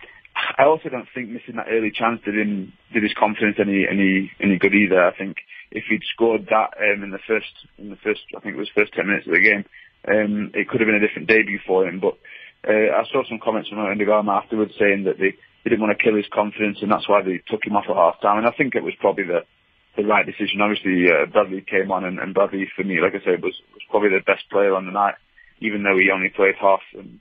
I 0.59 0.65
also 0.65 0.89
don't 0.89 1.09
think 1.15 1.31
missing 1.31 1.57
that 1.57 1.71
early 1.71 1.91
chance 1.91 2.21
did 2.25 2.35
him 2.35 2.73
did 2.93 3.03
his 3.03 3.15
confidence 3.19 3.57
any 3.61 3.87
any 3.89 4.31
any 4.41 4.59
good 4.59 4.75
either. 4.75 5.03
I 5.03 5.17
think 5.17 5.39
if 5.71 5.85
he'd 5.89 6.03
scored 6.15 6.47
that 6.51 6.75
um, 6.79 7.03
in 7.03 7.11
the 7.11 7.23
first 7.27 7.53
in 7.79 7.91
the 7.91 8.01
first 8.03 8.21
I 8.37 8.41
think 8.41 8.55
it 8.55 8.59
was 8.59 8.71
first 8.75 8.95
ten 8.95 9.07
minutes 9.07 9.27
of 9.27 9.35
the 9.35 9.41
game, 9.41 9.65
um, 10.07 10.51
it 10.55 10.69
could 10.69 10.81
have 10.81 10.87
been 10.87 11.03
a 11.03 11.07
different 11.07 11.29
debut 11.29 11.61
for 11.67 11.87
him. 11.87 12.01
But 12.01 12.19
uh, 12.67 12.91
I 12.95 13.05
saw 13.11 13.23
some 13.29 13.41
comments 13.43 13.69
from 13.69 13.79
Da 13.79 14.05
Gama 14.05 14.33
afterwards 14.33 14.75
saying 14.79 15.05
that 15.05 15.19
they, 15.19 15.35
they 15.65 15.71
didn't 15.71 15.83
want 15.83 15.97
to 15.97 16.03
kill 16.03 16.17
his 16.17 16.27
confidence 16.33 16.79
and 16.83 16.91
that's 16.91 17.09
why 17.09 17.23
they 17.23 17.43
took 17.47 17.65
him 17.65 17.77
off 17.77 17.87
at 17.89 17.97
half 17.97 18.21
time. 18.21 18.39
And 18.39 18.47
I 18.47 18.53
think 18.53 18.75
it 18.75 18.83
was 18.83 18.95
probably 19.01 19.25
the 19.25 19.43
the 19.97 20.07
right 20.07 20.27
decision. 20.27 20.63
Obviously, 20.63 21.11
uh, 21.11 21.27
Bradley 21.27 21.63
came 21.63 21.91
on 21.91 22.05
and, 22.05 22.19
and 22.19 22.35
Bradley 22.35 22.71
for 22.75 22.85
me, 22.85 23.01
like 23.01 23.15
I 23.15 23.25
said, 23.25 23.43
was 23.43 23.55
was 23.75 23.83
probably 23.91 24.11
the 24.11 24.23
best 24.27 24.49
player 24.51 24.75
on 24.75 24.87
the 24.87 24.93
night, 24.93 25.15
even 25.61 25.83
though 25.83 25.99
he 25.99 26.11
only 26.11 26.31
played 26.31 26.55
half. 26.61 26.83
And 26.95 27.21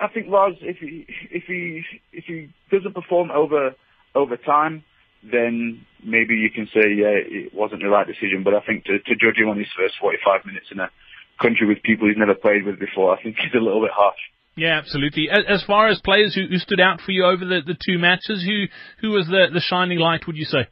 I 0.00 0.08
think 0.08 0.28
Ros, 0.30 0.56
if 0.60 0.78
he 0.78 1.06
if 1.30 1.44
he 1.44 1.82
if 2.12 2.24
he 2.24 2.50
doesn't 2.70 2.94
perform 2.94 3.30
over 3.30 3.74
over 4.14 4.36
time, 4.36 4.84
then 5.22 5.84
maybe 6.04 6.34
you 6.34 6.50
can 6.50 6.66
say 6.66 6.90
yeah 6.94 7.14
it 7.14 7.54
wasn't 7.54 7.82
the 7.82 7.88
right 7.88 8.06
decision. 8.06 8.42
But 8.44 8.54
I 8.54 8.60
think 8.60 8.84
to, 8.84 8.98
to 8.98 9.14
judge 9.14 9.38
him 9.38 9.48
on 9.48 9.58
his 9.58 9.68
first 9.76 9.94
45 10.00 10.46
minutes 10.46 10.66
in 10.70 10.80
a 10.80 10.90
country 11.40 11.66
with 11.66 11.82
people 11.82 12.08
he's 12.08 12.18
never 12.18 12.34
played 12.34 12.64
with 12.64 12.78
before, 12.78 13.16
I 13.16 13.22
think 13.22 13.36
is 13.38 13.54
a 13.54 13.62
little 13.62 13.80
bit 13.80 13.92
harsh. 13.94 14.18
Yeah, 14.56 14.78
absolutely. 14.78 15.28
As 15.30 15.62
far 15.62 15.86
as 15.86 16.00
players 16.00 16.34
who, 16.34 16.46
who 16.50 16.58
stood 16.58 16.80
out 16.80 17.00
for 17.00 17.12
you 17.12 17.24
over 17.24 17.44
the, 17.44 17.60
the 17.64 17.78
two 17.78 17.98
matches, 17.98 18.42
who 18.44 18.66
who 19.00 19.14
was 19.14 19.26
the, 19.26 19.46
the 19.52 19.60
shining 19.60 19.98
light? 19.98 20.26
Would 20.26 20.36
you 20.36 20.46
say? 20.46 20.66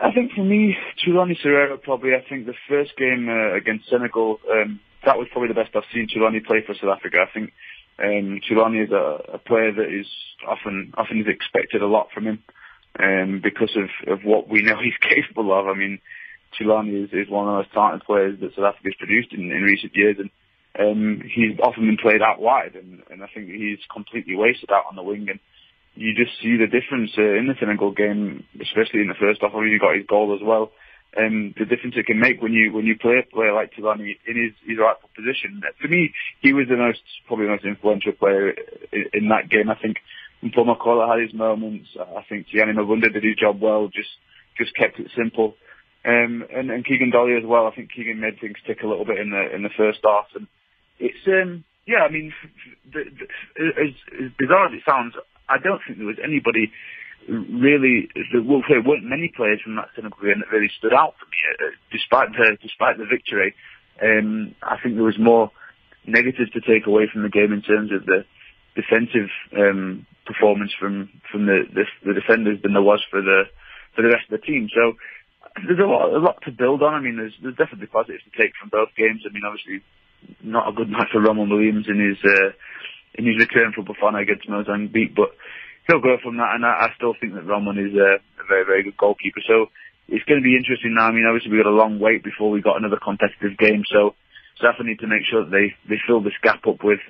I 0.00 0.10
think 0.12 0.32
for 0.32 0.42
me, 0.42 0.74
Thulani 1.04 1.36
Serero 1.44 1.80
probably. 1.80 2.14
I 2.14 2.26
think 2.26 2.46
the 2.46 2.56
first 2.68 2.96
game 2.96 3.28
uh, 3.28 3.54
against 3.54 3.90
Senegal, 3.90 4.40
um, 4.50 4.80
that 5.04 5.18
was 5.18 5.28
probably 5.30 5.48
the 5.48 5.54
best 5.54 5.76
I've 5.76 5.84
seen 5.92 6.08
Thulani 6.08 6.44
play 6.44 6.62
for 6.66 6.74
South 6.74 6.96
Africa. 6.96 7.18
I 7.20 7.30
think 7.32 7.52
um, 7.98 8.40
Thulani 8.48 8.84
is 8.84 8.90
a, 8.90 9.34
a 9.34 9.38
player 9.38 9.72
that 9.72 9.88
is 9.88 10.06
often 10.46 10.92
often 10.96 11.20
is 11.20 11.26
expected 11.28 11.82
a 11.82 11.86
lot 11.86 12.08
from 12.12 12.26
him 12.26 12.42
um, 12.98 13.40
because 13.42 13.76
of, 13.76 14.12
of 14.12 14.24
what 14.24 14.48
we 14.48 14.62
know 14.62 14.76
he's 14.82 14.96
capable 15.00 15.52
of. 15.52 15.66
I 15.66 15.74
mean, 15.74 16.00
Thulani 16.58 17.04
is, 17.04 17.10
is 17.12 17.30
one 17.30 17.48
of 17.48 17.52
the 17.52 17.58
most 17.58 17.72
talented 17.72 18.06
players 18.06 18.40
that 18.40 18.54
South 18.54 18.74
Africa's 18.74 18.96
produced 18.98 19.32
in, 19.32 19.50
in 19.50 19.62
recent 19.62 19.94
years, 19.94 20.16
and 20.18 20.30
um, 20.78 21.22
he's 21.34 21.58
often 21.62 21.86
been 21.86 21.98
played 21.98 22.22
out 22.22 22.40
wide, 22.40 22.74
and, 22.74 23.02
and 23.10 23.22
I 23.22 23.28
think 23.32 23.50
he's 23.50 23.78
completely 23.92 24.36
wasted 24.36 24.70
out 24.70 24.84
on 24.88 24.96
the 24.96 25.02
wing. 25.02 25.28
And 25.28 25.40
you 25.94 26.14
just 26.14 26.40
see 26.40 26.56
the 26.56 26.66
difference 26.66 27.12
uh, 27.18 27.36
in 27.36 27.46
the 27.46 27.54
Senegal 27.60 27.92
game, 27.92 28.44
especially 28.60 29.00
in 29.00 29.08
the 29.08 29.20
first 29.20 29.42
half. 29.42 29.52
Where 29.52 29.66
he 29.66 29.78
got 29.78 29.96
his 29.96 30.06
goal 30.06 30.34
as 30.34 30.44
well. 30.44 30.72
Um, 31.14 31.52
the 31.58 31.66
difference 31.66 31.94
it 31.98 32.06
can 32.06 32.18
make 32.18 32.40
when 32.40 32.54
you 32.54 32.72
when 32.72 32.86
you 32.86 32.96
play 32.96 33.18
a 33.18 33.34
player 33.34 33.52
like 33.52 33.72
Thulani 33.74 34.16
in 34.26 34.36
his, 34.36 34.52
his 34.64 34.78
rightful 34.78 35.10
position. 35.14 35.60
For 35.80 35.88
me, 35.88 36.14
he 36.40 36.54
was 36.54 36.68
the 36.68 36.76
most 36.76 37.02
probably 37.26 37.46
the 37.46 37.52
most 37.52 37.64
influential 37.66 38.12
player 38.12 38.50
in, 38.92 39.04
in 39.12 39.28
that 39.28 39.50
game. 39.50 39.68
I 39.68 39.74
think 39.74 39.98
Paul 40.54 40.74
McCullough 40.74 41.12
had 41.12 41.22
his 41.22 41.34
moments. 41.34 41.88
I 42.00 42.24
think 42.28 42.48
Gianni 42.48 42.72
Mabunda 42.72 43.12
did 43.12 43.24
his 43.24 43.36
job 43.36 43.60
well. 43.60 43.88
Just 43.88 44.08
just 44.56 44.74
kept 44.74 44.98
it 44.98 45.10
simple. 45.14 45.54
Um, 46.04 46.44
and, 46.52 46.70
and 46.70 46.84
Keagan 46.84 47.12
Dolly 47.12 47.36
as 47.36 47.44
well. 47.44 47.66
I 47.66 47.76
think 47.76 47.90
Keagan 47.92 48.18
made 48.18 48.40
things 48.40 48.56
tick 48.66 48.82
a 48.82 48.88
little 48.88 49.04
bit 49.04 49.18
in 49.18 49.30
the 49.30 49.54
in 49.54 49.62
the 49.62 49.70
first 49.76 50.00
half. 50.02 50.26
And 50.34 50.48
it's 50.98 51.22
um, 51.28 51.62
yeah. 51.86 52.08
I 52.08 52.10
mean, 52.10 52.32
the, 52.90 53.04
the, 53.04 53.26
as, 53.60 53.94
as 54.16 54.30
bizarre 54.38 54.66
as 54.66 54.72
it 54.72 54.82
sounds, 54.88 55.14
I 55.48 55.58
don't 55.62 55.80
think 55.86 55.98
there 55.98 56.06
was 56.06 56.18
anybody 56.24 56.72
really. 57.28 58.08
There 58.32 58.42
weren't 58.42 59.04
many 59.04 59.32
players 59.34 59.60
from 59.62 59.76
that 59.76 59.90
Senegal 59.94 60.18
game 60.22 60.40
that 60.40 60.52
really 60.52 60.70
stood 60.78 60.92
out 60.92 61.14
for 61.18 61.26
me, 61.26 61.38
uh, 61.60 61.70
despite 61.90 62.32
the 62.32 62.56
despite 62.60 62.98
the 62.98 63.06
victory. 63.06 63.54
Um, 64.02 64.54
I 64.62 64.76
think 64.82 64.96
there 64.96 65.04
was 65.04 65.18
more 65.18 65.50
negatives 66.06 66.50
to 66.52 66.60
take 66.60 66.86
away 66.86 67.08
from 67.12 67.22
the 67.22 67.28
game 67.28 67.52
in 67.52 67.62
terms 67.62 67.92
of 67.92 68.06
the 68.06 68.24
defensive 68.74 69.30
um, 69.56 70.06
performance 70.26 70.72
from 70.78 71.10
from 71.30 71.46
the, 71.46 71.62
the, 71.72 71.84
the 72.04 72.14
defenders 72.14 72.58
than 72.62 72.72
there 72.72 72.82
was 72.82 73.02
for 73.10 73.20
the 73.20 73.44
for 73.94 74.02
the 74.02 74.08
rest 74.08 74.30
of 74.30 74.40
the 74.40 74.46
team. 74.46 74.68
So 74.74 74.94
there's 75.66 75.78
a 75.78 75.88
lot 75.88 76.12
a 76.12 76.18
lot 76.18 76.42
to 76.44 76.50
build 76.50 76.82
on. 76.82 76.94
I 76.94 77.00
mean, 77.00 77.16
there's 77.16 77.34
there's 77.42 77.56
definitely 77.56 77.88
positives 77.88 78.24
to 78.24 78.34
take 78.34 78.52
from 78.58 78.70
both 78.70 78.88
games. 78.96 79.22
I 79.28 79.32
mean, 79.32 79.44
obviously, 79.46 79.82
not 80.42 80.68
a 80.68 80.72
good 80.72 80.90
night 80.90 81.08
for 81.12 81.20
Ronwen 81.20 81.50
Williams 81.50 81.86
in 81.88 82.00
his 82.00 82.18
uh, 82.24 82.50
in 83.14 83.26
his 83.26 83.36
return 83.36 83.72
for 83.74 83.84
Bafana 83.84 84.22
against 84.22 84.48
Mozambique, 84.48 85.14
but 85.14 85.36
he'll 85.86 86.00
go 86.00 86.16
from 86.22 86.36
that, 86.38 86.54
and 86.54 86.64
I, 86.64 86.86
I 86.86 86.88
still 86.96 87.14
think 87.18 87.34
that 87.34 87.46
Ronwen 87.46 87.78
is 87.78 87.94
a, 87.94 88.18
a 88.40 88.44
very, 88.48 88.64
very 88.64 88.82
good 88.82 88.96
goalkeeper. 88.96 89.40
So 89.46 89.66
it's 90.08 90.24
going 90.24 90.40
to 90.40 90.44
be 90.44 90.56
interesting 90.56 90.94
now. 90.94 91.08
I 91.08 91.12
mean, 91.12 91.26
obviously 91.26 91.50
we've 91.50 91.62
got 91.62 91.70
a 91.70 91.74
long 91.74 91.98
wait 91.98 92.22
before 92.22 92.50
we 92.50 92.60
got 92.60 92.76
another 92.76 92.98
competitive 93.02 93.58
game, 93.58 93.82
so 93.90 94.14
South 94.60 94.76
need 94.80 95.00
to 95.00 95.06
make 95.06 95.22
sure 95.28 95.44
that 95.44 95.50
they, 95.50 95.74
they 95.88 96.00
fill 96.06 96.20
this 96.20 96.36
gap 96.42 96.66
up 96.66 96.84
with 96.84 97.00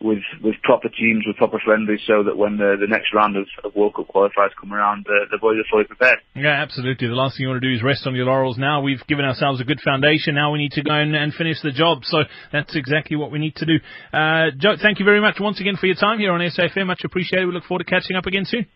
with 0.00 0.22
with 0.42 0.54
proper 0.62 0.88
teams, 0.88 1.24
with 1.26 1.36
proper 1.36 1.60
friendlies, 1.64 2.00
so 2.06 2.22
that 2.24 2.36
when 2.36 2.56
the 2.56 2.76
the 2.78 2.86
next 2.86 3.14
round 3.14 3.36
of, 3.36 3.46
of 3.64 3.74
World 3.74 3.94
Cup 3.94 4.08
qualifiers 4.08 4.50
come 4.60 4.72
around, 4.72 5.06
the, 5.06 5.26
the 5.30 5.38
boys 5.38 5.56
are 5.56 5.68
fully 5.70 5.84
prepared. 5.84 6.18
Yeah, 6.34 6.62
absolutely. 6.62 7.08
The 7.08 7.14
last 7.14 7.36
thing 7.36 7.44
you 7.44 7.48
want 7.48 7.62
to 7.62 7.68
do 7.68 7.74
is 7.74 7.82
rest 7.82 8.06
on 8.06 8.14
your 8.14 8.26
laurels. 8.26 8.58
Now 8.58 8.82
we've 8.82 9.04
given 9.06 9.24
ourselves 9.24 9.60
a 9.60 9.64
good 9.64 9.80
foundation. 9.80 10.34
Now 10.34 10.52
we 10.52 10.58
need 10.58 10.72
to 10.72 10.82
go 10.82 10.92
and, 10.92 11.14
and 11.14 11.32
finish 11.32 11.60
the 11.62 11.72
job. 11.72 12.04
So 12.04 12.24
that's 12.52 12.76
exactly 12.76 13.16
what 13.16 13.30
we 13.30 13.38
need 13.38 13.56
to 13.56 13.66
do. 13.66 13.78
Uh, 14.12 14.50
Joe, 14.58 14.76
thank 14.80 14.98
you 14.98 15.04
very 15.04 15.20
much 15.20 15.36
once 15.40 15.60
again 15.60 15.76
for 15.76 15.86
your 15.86 15.96
time 15.96 16.18
here 16.18 16.32
on 16.32 16.40
SAFM. 16.40 16.86
Much 16.86 17.02
appreciated. 17.04 17.46
We 17.46 17.54
look 17.54 17.64
forward 17.64 17.84
to 17.84 17.90
catching 17.90 18.16
up 18.16 18.26
again 18.26 18.44
soon. 18.44 18.66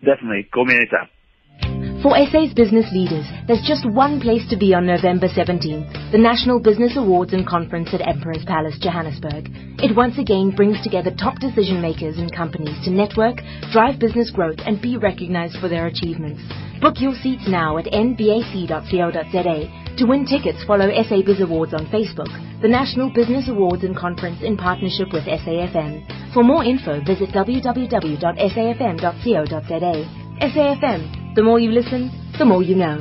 Definitely. 0.00 0.48
Call 0.52 0.64
me 0.64 0.76
anytime. 0.76 1.08
For 2.02 2.14
SA's 2.30 2.54
business 2.54 2.86
leaders, 2.92 3.26
there's 3.48 3.66
just 3.66 3.84
one 3.84 4.20
place 4.20 4.46
to 4.50 4.56
be 4.56 4.72
on 4.72 4.86
November 4.86 5.26
17th, 5.26 6.12
the 6.12 6.18
National 6.18 6.60
Business 6.60 6.96
Awards 6.96 7.32
and 7.32 7.44
Conference 7.44 7.88
at 7.92 8.06
Emperor's 8.06 8.44
Palace, 8.46 8.78
Johannesburg. 8.78 9.50
It 9.82 9.96
once 9.96 10.16
again 10.16 10.54
brings 10.54 10.80
together 10.84 11.10
top 11.10 11.40
decision 11.40 11.82
makers 11.82 12.18
and 12.18 12.30
companies 12.32 12.78
to 12.84 12.92
network, 12.92 13.42
drive 13.72 13.98
business 13.98 14.30
growth, 14.30 14.58
and 14.64 14.80
be 14.80 14.96
recognized 14.96 15.58
for 15.58 15.68
their 15.68 15.88
achievements. 15.88 16.40
Book 16.80 17.00
your 17.00 17.14
seats 17.20 17.48
now 17.48 17.78
at 17.78 17.86
nbac.co.za. 17.86 19.58
To 19.98 20.04
win 20.06 20.24
tickets, 20.24 20.62
follow 20.68 20.86
SA 21.02 21.22
Biz 21.26 21.40
Awards 21.40 21.74
on 21.74 21.86
Facebook, 21.86 22.30
the 22.62 22.68
National 22.68 23.10
Business 23.10 23.48
Awards 23.48 23.82
and 23.82 23.96
Conference 23.96 24.38
in 24.42 24.56
partnership 24.56 25.08
with 25.12 25.24
SAFM. 25.24 26.32
For 26.32 26.44
more 26.44 26.62
info, 26.62 27.02
visit 27.02 27.30
www.safm.co.za. 27.30 28.28
SAFM. 30.38 31.27
The 31.38 31.44
more 31.44 31.60
you 31.60 31.70
listen, 31.70 32.10
the 32.36 32.44
more 32.44 32.64
you 32.64 32.74
know. 32.74 32.98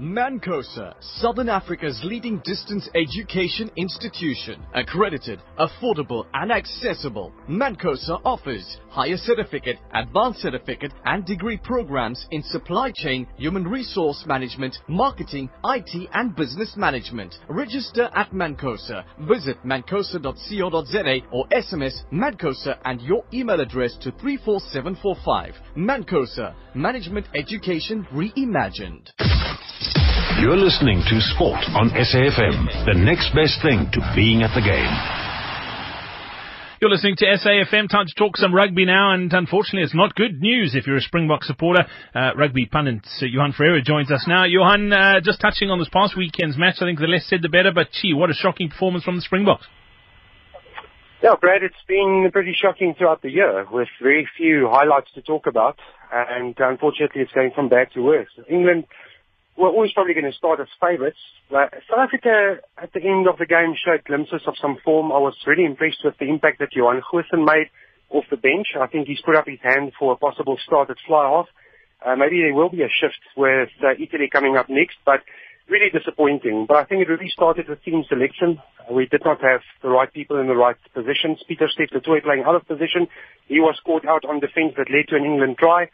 Mancosa, 0.00 0.94
Southern 1.20 1.48
Africa's 1.48 1.98
leading 2.04 2.38
distance 2.44 2.86
education 2.94 3.70
institution. 3.76 4.62
Accredited, 4.74 5.40
affordable 5.58 6.26
and 6.34 6.52
accessible. 6.52 7.32
Mancosa 7.48 8.20
offers 8.22 8.76
higher 8.90 9.16
certificate, 9.16 9.78
advanced 9.94 10.40
certificate 10.40 10.92
and 11.06 11.24
degree 11.24 11.56
programs 11.56 12.26
in 12.30 12.42
supply 12.42 12.92
chain, 12.94 13.26
human 13.38 13.66
resource 13.66 14.22
management, 14.26 14.76
marketing, 14.86 15.48
IT 15.64 16.10
and 16.12 16.36
business 16.36 16.74
management. 16.76 17.34
Register 17.48 18.10
at 18.14 18.32
Mancosa. 18.32 19.02
Visit 19.26 19.56
mancosa.co.za 19.64 21.20
or 21.32 21.48
SMS 21.48 22.02
Mancosa 22.12 22.76
and 22.84 23.00
your 23.00 23.24
email 23.32 23.60
address 23.62 23.96
to 24.02 24.12
34745. 24.12 25.54
Mancosa, 25.74 26.54
Management 26.74 27.26
Education 27.34 28.06
Reimagined. 28.12 29.08
You're 30.40 30.56
listening 30.56 31.02
to 31.08 31.20
Sport 31.20 31.60
on 31.76 31.90
SAFM, 31.90 32.86
the 32.86 32.96
next 32.96 33.34
best 33.34 33.60
thing 33.60 33.88
to 33.92 34.00
being 34.14 34.42
at 34.42 34.54
the 34.54 34.64
game. 34.64 34.92
You're 36.80 36.90
listening 36.90 37.16
to 37.16 37.24
SAFM. 37.24 37.88
Time 37.88 38.06
to 38.06 38.14
talk 38.16 38.36
some 38.36 38.54
rugby 38.54 38.84
now, 38.84 39.12
and 39.12 39.32
unfortunately, 39.32 39.82
it's 39.82 39.94
not 39.94 40.14
good 40.14 40.40
news 40.40 40.74
if 40.74 40.86
you're 40.86 40.96
a 40.96 41.00
Springbok 41.00 41.42
supporter. 41.44 41.84
Uh, 42.14 42.30
rugby 42.36 42.66
pundit 42.66 43.06
uh, 43.22 43.26
Johan 43.26 43.52
Ferreira 43.52 43.82
joins 43.82 44.10
us 44.10 44.24
now. 44.26 44.44
Johan, 44.44 44.92
uh, 44.92 45.20
just 45.20 45.40
touching 45.40 45.70
on 45.70 45.78
this 45.78 45.88
past 45.92 46.16
weekend's 46.16 46.56
match, 46.56 46.76
I 46.80 46.84
think 46.84 46.98
the 46.98 47.06
less 47.06 47.26
said 47.28 47.40
the 47.42 47.48
better, 47.48 47.72
but 47.72 47.88
gee, 48.00 48.14
what 48.14 48.30
a 48.30 48.34
shocking 48.34 48.68
performance 48.68 49.04
from 49.04 49.16
the 49.16 49.22
Springboks. 49.22 49.66
Yeah, 51.22 51.34
Brad, 51.40 51.62
it's 51.62 51.74
been 51.88 52.28
pretty 52.32 52.54
shocking 52.60 52.94
throughout 52.96 53.22
the 53.22 53.30
year 53.30 53.66
with 53.70 53.88
very 54.02 54.28
few 54.36 54.68
highlights 54.70 55.08
to 55.14 55.22
talk 55.22 55.46
about, 55.46 55.78
and 56.12 56.54
unfortunately, 56.58 57.22
it's 57.22 57.32
going 57.32 57.52
from 57.54 57.68
bad 57.68 57.88
to 57.94 58.02
worse. 58.02 58.28
England 58.50 58.84
we're 59.56 59.68
always 59.68 59.92
probably 59.92 60.14
going 60.14 60.30
to 60.30 60.36
start 60.36 60.60
as 60.60 60.68
favourites. 60.80 61.18
But 61.50 61.72
South 61.88 62.00
Africa, 62.00 62.58
at 62.76 62.92
the 62.92 63.00
end 63.00 63.28
of 63.28 63.38
the 63.38 63.46
game, 63.46 63.74
showed 63.74 64.04
glimpses 64.04 64.42
of 64.46 64.54
some 64.60 64.78
form. 64.84 65.12
I 65.12 65.18
was 65.18 65.34
really 65.46 65.64
impressed 65.64 66.04
with 66.04 66.14
the 66.18 66.28
impact 66.28 66.58
that 66.58 66.74
Johan 66.74 67.02
Goosen 67.12 67.44
made 67.44 67.70
off 68.10 68.24
the 68.30 68.36
bench. 68.36 68.68
I 68.80 68.86
think 68.86 69.08
he's 69.08 69.20
put 69.24 69.36
up 69.36 69.46
his 69.46 69.58
hand 69.62 69.92
for 69.98 70.12
a 70.12 70.16
possible 70.16 70.58
start 70.64 70.90
at 70.90 70.96
fly 71.06 71.28
half. 71.28 71.46
Uh, 72.04 72.16
maybe 72.16 72.40
there 72.40 72.54
will 72.54 72.68
be 72.68 72.82
a 72.82 72.88
shift 72.88 73.20
with 73.36 73.70
uh, 73.82 73.92
Italy 73.98 74.28
coming 74.30 74.56
up 74.56 74.68
next, 74.68 74.96
but 75.04 75.22
really 75.68 75.90
disappointing. 75.90 76.66
But 76.68 76.76
I 76.76 76.84
think 76.84 77.02
it 77.02 77.08
really 77.08 77.30
started 77.30 77.68
with 77.68 77.82
team 77.82 78.04
selection. 78.08 78.60
We 78.90 79.06
did 79.06 79.22
not 79.24 79.40
have 79.42 79.62
the 79.82 79.88
right 79.88 80.12
people 80.12 80.38
in 80.38 80.46
the 80.46 80.54
right 80.54 80.76
positions. 80.94 81.42
Pieter-Steph 81.48 81.90
du 81.90 82.00
Toit 82.00 82.22
playing 82.22 82.44
out 82.46 82.54
of 82.54 82.68
position. 82.68 83.08
He 83.48 83.58
was 83.58 83.80
caught 83.84 84.06
out 84.06 84.24
on 84.24 84.40
defence 84.40 84.74
that 84.76 84.90
led 84.90 85.08
to 85.08 85.16
an 85.16 85.24
England 85.24 85.56
try. 85.58 85.90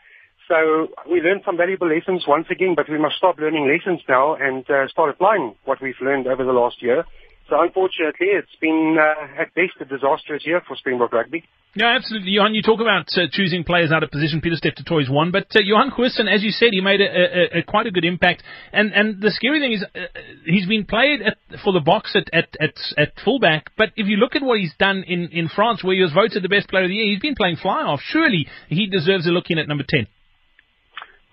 So 0.53 0.89
we 1.11 1.23
learned 1.23 1.41
some 1.47 1.57
valuable 1.57 1.89
lessons 1.89 2.25
once 2.29 2.45
again, 2.51 2.75
but 2.77 2.85
we 2.87 2.99
must 2.99 3.17
stop 3.17 3.39
learning 3.39 3.65
lessons 3.73 4.03
now 4.07 4.35
and 4.35 4.69
uh, 4.69 4.87
start 4.89 5.09
applying 5.09 5.55
what 5.65 5.81
we've 5.81 5.97
learned 6.03 6.27
over 6.27 6.45
the 6.45 6.53
last 6.53 6.83
year. 6.83 7.05
So 7.49 7.57
unfortunately, 7.59 8.29
it's 8.37 8.55
been 8.61 8.99
uh, 9.01 9.41
at 9.41 9.55
best 9.55 9.81
a 9.81 9.87
disastrous 9.87 10.45
year 10.45 10.61
for 10.69 10.77
Springbok 10.77 11.11
rugby. 11.11 11.45
Yeah, 11.75 11.97
absolutely. 11.97 12.33
Johan, 12.33 12.55
you 12.55 12.61
talk 12.61 12.81
about 12.83 13.09
uh, 13.17 13.33
choosing 13.33 13.65
players 13.65 13.91
out 13.93 14.03
of 14.03 14.11
position. 14.11 14.43
Peter 14.43 14.57
Toit 14.61 15.05
is 15.05 15.09
one, 15.09 15.31
but 15.31 15.47
uh, 15.57 15.61
Johan 15.65 15.91
Goosen, 15.91 16.29
as 16.29 16.43
you 16.43 16.51
said, 16.51 16.69
he 16.73 16.83
made 16.83 17.01
a, 17.01 17.09
a, 17.09 17.59
a, 17.61 17.63
quite 17.63 17.87
a 17.87 17.91
good 17.91 18.05
impact. 18.05 18.43
And 18.75 18.93
and 18.93 19.23
the 19.23 19.31
scary 19.31 19.59
thing 19.59 19.73
is, 19.73 19.83
uh, 19.83 20.01
he's 20.45 20.67
been 20.67 20.85
played 20.85 21.23
at, 21.23 21.39
for 21.65 21.73
the 21.73 21.81
Boks 21.81 22.15
at, 22.15 22.29
at, 22.31 22.49
at, 22.61 22.75
at 22.99 23.13
fullback. 23.25 23.71
But 23.79 23.93
if 23.97 24.07
you 24.07 24.19
look 24.19 24.37
at 24.37 24.43
what 24.43 24.61
he's 24.61 24.75
done 24.79 25.03
in, 25.07 25.31
in 25.33 25.49
France, 25.49 25.83
where 25.83 25.97
he 25.97 26.03
was 26.03 26.13
voted 26.13 26.45
the 26.45 26.51
best 26.51 26.69
player 26.69 26.85
of 26.85 26.91
the 26.91 26.95
year, 26.95 27.07
he's 27.07 27.21
been 27.21 27.37
playing 27.37 27.57
fly 27.57 27.81
off. 27.81 28.01
Surely 28.05 28.47
he 28.69 28.87
deserves 28.87 29.27
a 29.27 29.31
look 29.31 29.47
in 29.49 29.59
at 29.59 29.67
number 29.67 29.85
ten. 29.89 30.07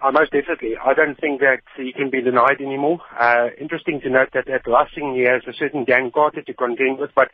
Uh, 0.01 0.11
most 0.11 0.31
definitely. 0.31 0.75
I 0.79 0.93
don't 0.93 1.19
think 1.19 1.41
that 1.41 1.59
he 1.75 1.91
can 1.91 2.09
be 2.09 2.21
denied 2.21 2.61
anymore. 2.61 3.01
Uh, 3.19 3.47
interesting 3.59 3.99
to 4.01 4.09
note 4.09 4.29
that 4.33 4.47
at 4.47 4.65
Racing 4.65 5.13
he 5.15 5.27
has 5.27 5.43
a 5.45 5.51
certain 5.57 5.83
Dan 5.83 6.09
Carter 6.11 6.41
to 6.41 6.53
contend 6.53 6.99
with, 6.99 7.11
but 7.15 7.27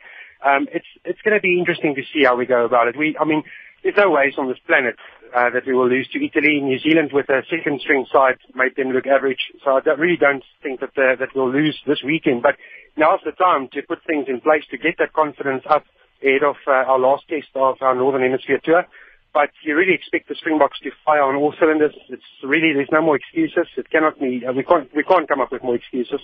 um, 0.44 0.66
it's 0.72 0.86
it's 1.04 1.20
going 1.22 1.36
to 1.36 1.40
be 1.40 1.60
interesting 1.60 1.94
to 1.94 2.02
see 2.12 2.24
how 2.24 2.34
we 2.34 2.44
go 2.44 2.64
about 2.64 2.88
it. 2.88 2.98
We, 2.98 3.16
I 3.20 3.24
mean, 3.24 3.44
there's 3.84 3.96
no 3.96 4.10
ways 4.10 4.34
on 4.36 4.48
this 4.48 4.58
planet 4.66 4.96
uh, 5.30 5.50
that 5.50 5.64
we 5.64 5.74
will 5.74 5.88
lose 5.88 6.08
to 6.10 6.18
Italy. 6.18 6.58
New 6.60 6.80
Zealand 6.80 7.10
with 7.12 7.28
a 7.30 7.42
second 7.48 7.80
string 7.82 8.04
side 8.12 8.38
made 8.56 8.74
them 8.74 8.90
look 8.90 9.06
average, 9.06 9.52
so 9.64 9.78
I 9.78 9.80
don't, 9.80 10.00
really 10.00 10.18
don't 10.18 10.42
think 10.60 10.80
that 10.80 10.98
uh, 10.98 11.14
that 11.22 11.36
we'll 11.36 11.52
lose 11.52 11.78
this 11.86 12.02
weekend. 12.04 12.42
But 12.42 12.56
now's 12.96 13.22
the 13.24 13.30
time 13.30 13.68
to 13.74 13.82
put 13.82 14.02
things 14.04 14.26
in 14.26 14.40
place 14.40 14.64
to 14.72 14.76
get 14.76 14.98
that 14.98 15.12
confidence 15.12 15.62
up 15.70 15.84
ahead 16.20 16.42
of 16.42 16.56
uh, 16.66 16.90
our 16.90 16.98
last 16.98 17.28
test 17.28 17.54
of 17.54 17.76
our 17.80 17.94
Northern 17.94 18.22
Hemisphere 18.22 18.58
tour 18.64 18.86
but 19.36 19.50
you 19.62 19.76
really 19.76 19.92
expect 19.92 20.30
the 20.30 20.34
Springboks 20.34 20.80
to 20.80 20.90
fire 21.04 21.22
on 21.22 21.36
all 21.36 21.52
cylinders. 21.60 21.92
It's 22.08 22.24
really 22.42 22.72
there's 22.72 22.88
no 22.90 23.02
more 23.02 23.16
excuses. 23.16 23.68
It 23.76 23.90
cannot 23.90 24.18
be. 24.18 24.40
Uh, 24.46 24.54
we 24.54 24.64
can't 24.64 24.88
we 24.96 25.04
can't 25.04 25.28
come 25.28 25.42
up 25.42 25.52
with 25.52 25.62
more 25.62 25.76
excuses. 25.76 26.20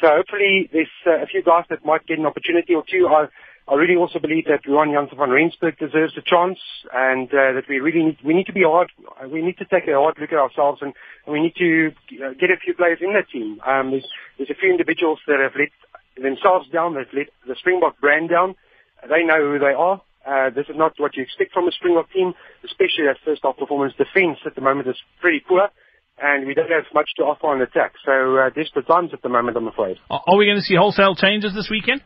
So 0.00 0.08
hopefully 0.08 0.70
there's 0.72 0.96
uh, 1.06 1.20
a 1.20 1.26
few 1.26 1.42
guys 1.42 1.66
that 1.68 1.84
might 1.84 2.06
get 2.06 2.18
an 2.18 2.24
opportunity 2.24 2.74
or 2.74 2.82
two. 2.90 3.06
I 3.06 3.28
I 3.68 3.74
really 3.74 3.96
also 3.96 4.18
believe 4.18 4.46
that 4.46 4.64
Janse 4.64 5.14
van 5.14 5.28
Rensburg 5.28 5.76
deserves 5.78 6.16
a 6.16 6.24
chance, 6.24 6.58
and 6.88 7.28
uh, 7.28 7.52
that 7.52 7.68
we 7.68 7.80
really 7.80 8.02
need 8.02 8.18
we 8.24 8.32
need 8.32 8.46
to 8.46 8.56
be 8.56 8.64
hard. 8.64 8.88
We 9.28 9.42
need 9.42 9.58
to 9.58 9.66
take 9.66 9.86
a 9.86 10.00
hard 10.00 10.16
look 10.18 10.32
at 10.32 10.38
ourselves, 10.38 10.80
and, 10.80 10.94
and 11.26 11.32
we 11.34 11.40
need 11.44 11.56
to 11.56 11.92
uh, 12.24 12.32
get 12.40 12.48
a 12.48 12.56
few 12.56 12.72
players 12.72 13.00
in 13.02 13.12
that 13.12 13.28
team. 13.28 13.60
Um, 13.60 13.90
there's 13.90 14.08
there's 14.38 14.48
a 14.48 14.56
few 14.56 14.70
individuals 14.70 15.20
that 15.26 15.38
have 15.38 15.52
let 15.52 15.72
themselves 16.16 16.66
down, 16.72 16.94
that 16.94 17.12
have 17.12 17.14
let 17.14 17.28
the 17.46 17.56
Springbok 17.60 18.00
brand 18.00 18.30
down. 18.30 18.56
They 19.04 19.22
know 19.22 19.52
who 19.52 19.58
they 19.58 19.76
are. 19.76 20.00
Uh, 20.26 20.48
this 20.50 20.66
is 20.68 20.76
not 20.76 20.92
what 20.96 21.16
you 21.16 21.22
expect 21.22 21.52
from 21.52 21.68
a 21.68 21.72
Springbok 21.72 22.10
team, 22.12 22.32
especially 22.64 23.04
that 23.06 23.20
first 23.24 23.42
half 23.44 23.56
performance. 23.56 23.92
Defence 23.96 24.38
at 24.46 24.54
the 24.54 24.60
moment 24.60 24.88
is 24.88 24.96
pretty 25.20 25.40
poor, 25.46 25.68
and 26.18 26.46
we 26.46 26.54
don't 26.54 26.70
have 26.70 26.84
much 26.94 27.10
to 27.16 27.22
offer 27.24 27.46
on 27.46 27.60
attack. 27.60 27.92
So 28.04 28.38
uh, 28.38 28.50
desperate 28.50 28.86
times 28.86 29.10
at 29.12 29.22
the 29.22 29.28
moment, 29.28 29.56
I'm 29.56 29.68
afraid. 29.68 29.98
Are 30.08 30.36
we 30.36 30.46
going 30.46 30.56
to 30.56 30.62
see 30.62 30.76
wholesale 30.76 31.14
changes 31.14 31.54
this 31.54 31.68
weekend? 31.70 32.00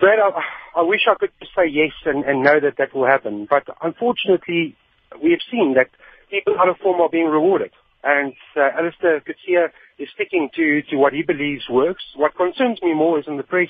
Brad, 0.00 0.18
I, 0.18 0.80
I 0.80 0.82
wish 0.82 1.06
I 1.08 1.14
could 1.14 1.30
say 1.54 1.70
yes 1.70 1.92
and, 2.04 2.24
and 2.24 2.42
know 2.42 2.58
that 2.60 2.74
that 2.78 2.94
will 2.94 3.06
happen, 3.06 3.46
but 3.48 3.64
unfortunately, 3.82 4.76
we 5.22 5.30
have 5.30 5.44
seen 5.50 5.74
that 5.74 5.90
people 6.30 6.54
out 6.58 6.68
of 6.68 6.76
form 6.78 7.00
are 7.00 7.08
being 7.08 7.28
rewarded. 7.28 7.70
And 8.02 8.34
uh, 8.56 8.70
Allister 8.78 9.22
Coetzee 9.26 9.68
is 9.98 10.08
sticking 10.14 10.48
to, 10.54 10.82
to 10.90 10.96
what 10.96 11.12
he 11.12 11.22
believes 11.22 11.64
works. 11.70 12.04
What 12.14 12.36
concerns 12.36 12.80
me 12.82 12.94
more 12.94 13.18
is 13.18 13.26
in 13.26 13.36
the 13.36 13.42
press 13.42 13.68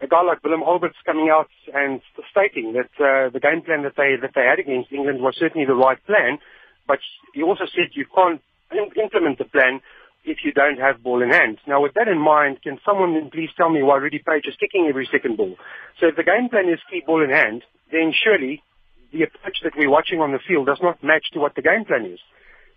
a 0.00 0.06
guy 0.06 0.22
like 0.22 0.42
Willem 0.42 0.62
Alberts 0.62 0.96
coming 1.06 1.30
out 1.30 1.48
and 1.72 2.00
stating 2.30 2.74
that 2.74 2.90
uh, 2.98 3.30
the 3.30 3.40
game 3.40 3.62
plan 3.62 3.82
that 3.82 3.96
they 3.96 4.16
that 4.20 4.32
they 4.34 4.42
had 4.42 4.58
against 4.58 4.92
England 4.92 5.20
was 5.20 5.36
certainly 5.38 5.66
the 5.66 5.74
right 5.74 5.98
plan, 6.06 6.38
but 6.86 6.98
he 7.32 7.42
also 7.42 7.64
said 7.66 7.92
you 7.92 8.06
can't 8.14 8.42
implement 8.96 9.38
the 9.38 9.44
plan 9.44 9.80
if 10.24 10.38
you 10.44 10.52
don't 10.52 10.78
have 10.78 11.02
ball 11.02 11.22
in 11.22 11.30
hand. 11.30 11.58
Now, 11.66 11.82
with 11.82 11.94
that 11.94 12.08
in 12.08 12.18
mind, 12.18 12.62
can 12.62 12.78
someone 12.84 13.30
please 13.30 13.50
tell 13.56 13.68
me 13.70 13.82
why 13.82 13.96
Rudy 13.96 14.18
Paige 14.18 14.46
is 14.48 14.56
kicking 14.58 14.86
every 14.88 15.08
second 15.12 15.36
ball? 15.36 15.56
So 16.00 16.08
if 16.08 16.16
the 16.16 16.24
game 16.24 16.48
plan 16.48 16.68
is 16.68 16.80
keep 16.90 17.06
ball 17.06 17.22
in 17.22 17.30
hand, 17.30 17.62
then 17.92 18.12
surely 18.12 18.62
the 19.12 19.22
approach 19.24 19.58
that 19.62 19.76
we're 19.76 19.90
watching 19.90 20.20
on 20.20 20.32
the 20.32 20.40
field 20.46 20.66
does 20.66 20.80
not 20.82 21.02
match 21.04 21.24
to 21.32 21.40
what 21.40 21.54
the 21.54 21.62
game 21.62 21.84
plan 21.84 22.06
is. 22.06 22.18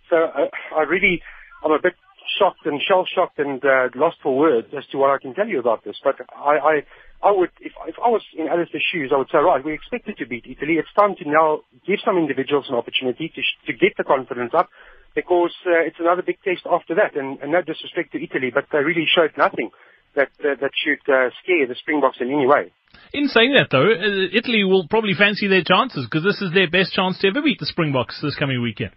So 0.09 0.17
uh, 0.17 0.47
I 0.75 0.83
really, 0.83 1.21
I'm 1.63 1.71
a 1.71 1.81
bit 1.81 1.95
shocked 2.38 2.65
and 2.65 2.81
shell 2.81 3.05
shocked 3.07 3.39
and 3.39 3.63
uh, 3.63 3.89
lost 3.95 4.17
for 4.21 4.38
words 4.38 4.67
as 4.77 4.86
to 4.91 4.97
what 4.97 5.09
I 5.09 5.17
can 5.17 5.33
tell 5.33 5.47
you 5.47 5.59
about 5.59 5.83
this. 5.83 5.95
But 6.03 6.15
I, 6.36 6.57
I, 6.57 6.75
I 7.21 7.31
would, 7.31 7.50
if, 7.59 7.74
if 7.88 7.95
I 7.97 8.09
was 8.09 8.21
in 8.38 8.47
Allister's 8.47 8.86
shoes, 8.91 9.12
I 9.13 9.17
would 9.17 9.29
say, 9.31 9.39
right, 9.39 9.63
we 9.63 9.74
expected 9.74 10.17
to 10.17 10.27
beat 10.27 10.45
Italy. 10.45 10.77
It's 10.77 10.93
time 10.93 11.15
to 11.17 11.25
now 11.25 11.62
give 11.86 12.00
some 12.05 12.17
individuals 12.17 12.65
an 12.69 12.75
opportunity 12.75 13.29
to, 13.33 13.41
sh- 13.41 13.57
to 13.67 13.74
get 13.74 13.97
the 13.97 14.03
confidence 14.03 14.53
up 14.53 14.69
because 15.15 15.53
uh, 15.65 15.81
it's 15.81 15.97
another 16.00 16.21
big 16.21 16.38
test 16.45 16.62
after 16.69 16.93
that. 16.93 17.17
And, 17.17 17.41
and 17.41 17.51
no 17.51 17.62
disrespect 17.62 18.13
to 18.13 18.21
Italy, 18.21 18.51
but 18.53 18.65
they 18.71 18.79
really 18.86 19.09
showed 19.09 19.33
nothing 19.36 19.71
that 20.15 20.29
uh, 20.45 20.57
that 20.62 20.71
should 20.77 21.01
uh, 21.09 21.29
scare 21.41 21.65
the 21.65 21.75
Springboks 21.75 22.17
in 22.21 22.29
any 22.29 22.45
way. 22.45 22.71
In 23.13 23.27
saying 23.27 23.53
that, 23.57 23.69
though, 23.71 23.89
uh, 23.89 24.29
Italy 24.33 24.63
will 24.63 24.88
probably 24.88 25.13
fancy 25.13 25.48
their 25.48 25.63
chances 25.63 26.05
because 26.05 26.24
this 26.24 26.42
is 26.42 26.53
their 26.53 26.70
best 26.70 26.94
chance 26.94 27.18
to 27.20 27.27
ever 27.29 27.42
beat 27.42 27.59
the 27.59 27.65
Springboks 27.65 28.22
this 28.22 28.35
coming 28.35 28.61
weekend. 28.61 28.92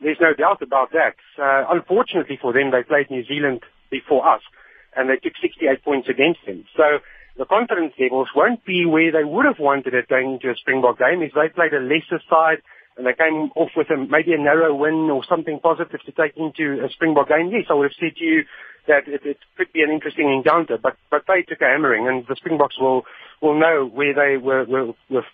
There's 0.00 0.20
no 0.20 0.34
doubt 0.34 0.60
about 0.62 0.92
that. 0.92 1.16
Uh, 1.40 1.72
unfortunately 1.72 2.38
for 2.40 2.52
them, 2.52 2.70
they 2.70 2.82
played 2.82 3.10
New 3.10 3.24
Zealand 3.24 3.60
before 3.90 4.28
us, 4.28 4.42
and 4.94 5.08
they 5.08 5.16
took 5.16 5.32
68 5.40 5.82
points 5.84 6.08
against 6.08 6.40
them. 6.46 6.64
So 6.76 7.00
the 7.38 7.44
confidence 7.44 7.92
levels 7.98 8.28
won't 8.34 8.64
be 8.64 8.86
where 8.86 9.12
they 9.12 9.24
would 9.24 9.44
have 9.44 9.58
wanted 9.58 9.94
it 9.94 10.08
going 10.08 10.34
into 10.34 10.50
a 10.50 10.56
Springbok 10.56 10.98
game 10.98 11.22
if 11.22 11.32
they 11.34 11.48
played 11.52 11.74
a 11.74 11.80
lesser 11.80 12.20
side 12.28 12.62
and 12.96 13.06
they 13.06 13.12
came 13.12 13.52
off 13.54 13.70
with 13.76 13.90
a, 13.90 13.96
maybe 13.96 14.32
a 14.32 14.38
narrow 14.38 14.74
win 14.74 15.10
or 15.12 15.22
something 15.28 15.60
positive 15.60 16.00
to 16.06 16.12
take 16.12 16.36
into 16.36 16.82
a 16.84 16.88
Springbok 16.90 17.28
game. 17.28 17.50
Yes, 17.52 17.66
I 17.68 17.74
would 17.74 17.92
have 17.92 18.00
said 18.00 18.16
to 18.16 18.24
you 18.24 18.44
that 18.88 19.04
it, 19.06 19.20
it 19.24 19.38
could 19.56 19.72
be 19.72 19.82
an 19.82 19.90
interesting 19.90 20.32
encounter, 20.32 20.78
but, 20.80 20.96
but 21.10 21.24
they 21.28 21.42
took 21.42 21.60
a 21.60 21.68
hammering 21.68 22.08
and 22.08 22.24
the 22.26 22.36
Springboks 22.36 22.80
will, 22.80 23.04
will 23.42 23.58
know 23.58 23.84
where 23.84 24.14
they 24.14 24.38
were, 24.38 24.64
were, 24.64 24.86
were 25.10 25.26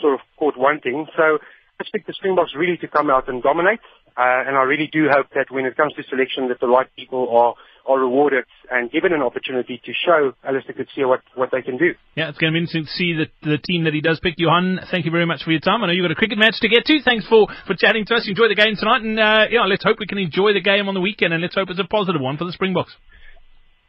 sort 0.00 0.14
of 0.14 0.20
caught 0.38 0.56
wanting. 0.56 1.06
So 1.16 1.38
I 1.42 1.80
expect 1.80 2.06
the 2.06 2.12
Springboks 2.12 2.54
really 2.56 2.76
to 2.78 2.88
come 2.88 3.10
out 3.10 3.28
and 3.28 3.42
dominate. 3.42 3.80
Uh, 4.16 4.46
and 4.46 4.56
I 4.56 4.62
really 4.62 4.86
do 4.86 5.08
hope 5.10 5.26
that 5.34 5.50
when 5.50 5.66
it 5.66 5.76
comes 5.76 5.94
to 5.94 6.04
selection 6.04 6.46
that 6.48 6.60
the 6.60 6.68
right 6.68 6.86
people 6.94 7.36
are 7.36 7.54
are 7.86 7.98
rewarded 7.98 8.44
and 8.70 8.90
given 8.90 9.12
an 9.12 9.22
opportunity 9.22 9.80
to 9.84 9.92
show 9.92 10.32
Allister 10.42 10.72
Coetzee 10.72 11.06
what, 11.06 11.20
what 11.34 11.50
they 11.52 11.62
can 11.62 11.76
do. 11.76 11.94
Yeah, 12.14 12.28
it's 12.28 12.38
going 12.38 12.52
to 12.52 12.56
be 12.56 12.60
interesting 12.60 12.84
to 12.84 12.90
see 12.90 13.12
the, 13.12 13.26
the 13.42 13.58
team 13.58 13.84
that 13.84 13.94
he 13.94 14.00
does 14.00 14.20
pick. 14.20 14.34
Johan, 14.38 14.80
thank 14.90 15.04
you 15.04 15.10
very 15.10 15.26
much 15.26 15.42
for 15.42 15.50
your 15.50 15.60
time. 15.60 15.82
I 15.82 15.86
know 15.86 15.92
you've 15.92 16.04
got 16.04 16.12
a 16.12 16.16
cricket 16.16 16.38
match 16.38 16.60
to 16.60 16.68
get 16.68 16.84
to. 16.86 17.02
Thanks 17.02 17.26
for, 17.26 17.48
for 17.66 17.74
chatting 17.74 18.04
to 18.06 18.14
us. 18.14 18.28
Enjoy 18.28 18.48
the 18.48 18.54
game 18.54 18.76
tonight. 18.76 19.02
And, 19.02 19.18
uh, 19.18 19.46
yeah, 19.50 19.66
let's 19.66 19.84
hope 19.84 19.98
we 19.98 20.06
can 20.06 20.18
enjoy 20.18 20.52
the 20.52 20.62
game 20.62 20.88
on 20.88 20.94
the 20.94 21.00
weekend 21.00 21.32
and 21.32 21.42
let's 21.42 21.54
hope 21.54 21.70
it's 21.70 21.80
a 21.80 21.84
positive 21.84 22.20
one 22.20 22.36
for 22.36 22.44
the 22.44 22.52
Springboks. 22.52 22.94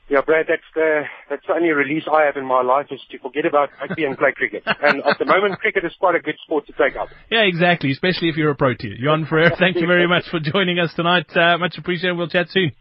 Yeah, 0.07 0.21
Brad, 0.21 0.45
that's 0.47 0.61
the 0.75 1.01
that's 1.31 1.41
the 1.47 1.53
only 1.53 1.69
release 1.69 2.03
I 2.05 2.25
have 2.25 2.37
in 2.37 2.45
my 2.45 2.61
life 2.61 2.87
is 2.91 3.01
to 3.09 3.17
forget 3.17 3.43
about 3.47 3.69
rugby 3.81 4.03
and 4.03 4.15
play 4.15 4.33
cricket. 4.35 4.61
And 4.83 5.01
at 5.01 5.17
the 5.17 5.25
moment, 5.25 5.59
cricket 5.59 5.83
is 5.83 5.93
quite 5.99 6.13
a 6.13 6.19
good 6.19 6.35
sport 6.45 6.67
to 6.67 6.73
take 6.73 6.95
up. 6.95 7.07
Yeah, 7.31 7.41
exactly, 7.41 7.89
especially 7.89 8.29
if 8.29 8.37
you're 8.37 8.51
a 8.51 8.55
pro 8.55 8.75
protein. 8.75 8.97
Johan 8.99 9.25
Ferreira, 9.25 9.55
thank 9.57 9.77
you 9.77 9.87
very 9.87 10.07
much 10.15 10.25
for 10.29 10.39
joining 10.39 10.77
us 10.77 10.93
tonight. 10.95 11.25
Uh, 11.35 11.57
much 11.57 11.79
appreciated. 11.79 12.17
We'll 12.17 12.29
chat 12.29 12.49
soon. 12.49 12.73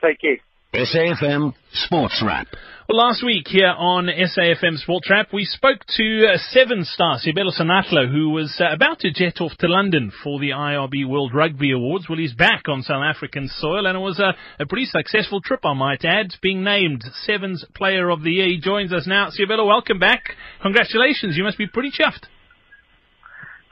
Take 0.00 0.20
care. 0.20 0.38
SAFM 0.74 1.54
Sports 1.72 2.22
Wrap. 2.24 2.46
Well, 2.88 2.98
last 2.98 3.22
week 3.24 3.48
here 3.48 3.74
on 3.76 4.06
SAFM 4.06 4.76
Sports 4.78 5.08
Wrap, 5.10 5.28
we 5.32 5.44
spoke 5.44 5.80
to 5.96 6.26
uh, 6.26 6.38
seven 6.38 6.84
star 6.84 7.18
Seabelo 7.18 7.52
Senatla, 7.58 8.10
who 8.10 8.30
was 8.30 8.54
uh, 8.60 8.72
about 8.72 9.00
to 9.00 9.10
jet 9.10 9.40
off 9.40 9.52
to 9.58 9.66
London 9.66 10.12
for 10.22 10.38
the 10.38 10.50
IRB 10.50 11.08
World 11.08 11.32
Rugby 11.34 11.72
Awards. 11.72 12.06
Well, 12.08 12.18
he's 12.18 12.32
back 12.32 12.68
on 12.68 12.82
South 12.82 13.02
African 13.02 13.48
soil, 13.48 13.86
and 13.86 13.96
it 13.96 14.00
was 14.00 14.18
a, 14.18 14.34
a 14.62 14.66
pretty 14.66 14.84
successful 14.84 15.40
trip, 15.40 15.60
I 15.64 15.74
might 15.74 16.04
add, 16.04 16.34
being 16.42 16.62
named 16.64 17.02
Sevens 17.24 17.64
Player 17.74 18.08
of 18.10 18.22
the 18.22 18.30
Year. 18.30 18.46
He 18.46 18.60
joins 18.60 18.92
us 18.92 19.06
now. 19.06 19.28
Seabelo, 19.28 19.66
welcome 19.66 19.98
back. 19.98 20.34
Congratulations. 20.62 21.36
You 21.36 21.44
must 21.44 21.58
be 21.58 21.66
pretty 21.66 21.90
chuffed. 21.90 22.24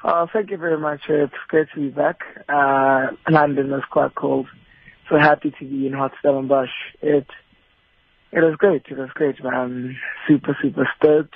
Uh, 0.03 0.27
thank 0.33 0.51
you 0.51 0.57
very 0.57 0.79
much. 0.79 1.01
It's 1.09 1.33
great 1.49 1.69
to 1.75 1.81
be 1.81 1.89
back. 1.89 2.21
Uh, 2.49 3.09
London 3.31 3.71
was 3.71 3.83
quite 3.91 4.15
cold 4.15 4.47
so 5.09 5.19
happy 5.19 5.53
to 5.59 5.64
be 5.64 5.87
in 5.87 5.92
hot 5.92 6.12
Stellenbosch. 6.21 6.71
It 7.03 7.27
it 8.33 8.40
was 8.40 8.57
great. 8.57 8.83
It 8.88 8.99
was 8.99 9.11
great, 9.14 9.42
man. 9.42 9.55
I'm 9.55 9.97
super 10.27 10.57
super 10.61 10.88
stoked. 10.97 11.35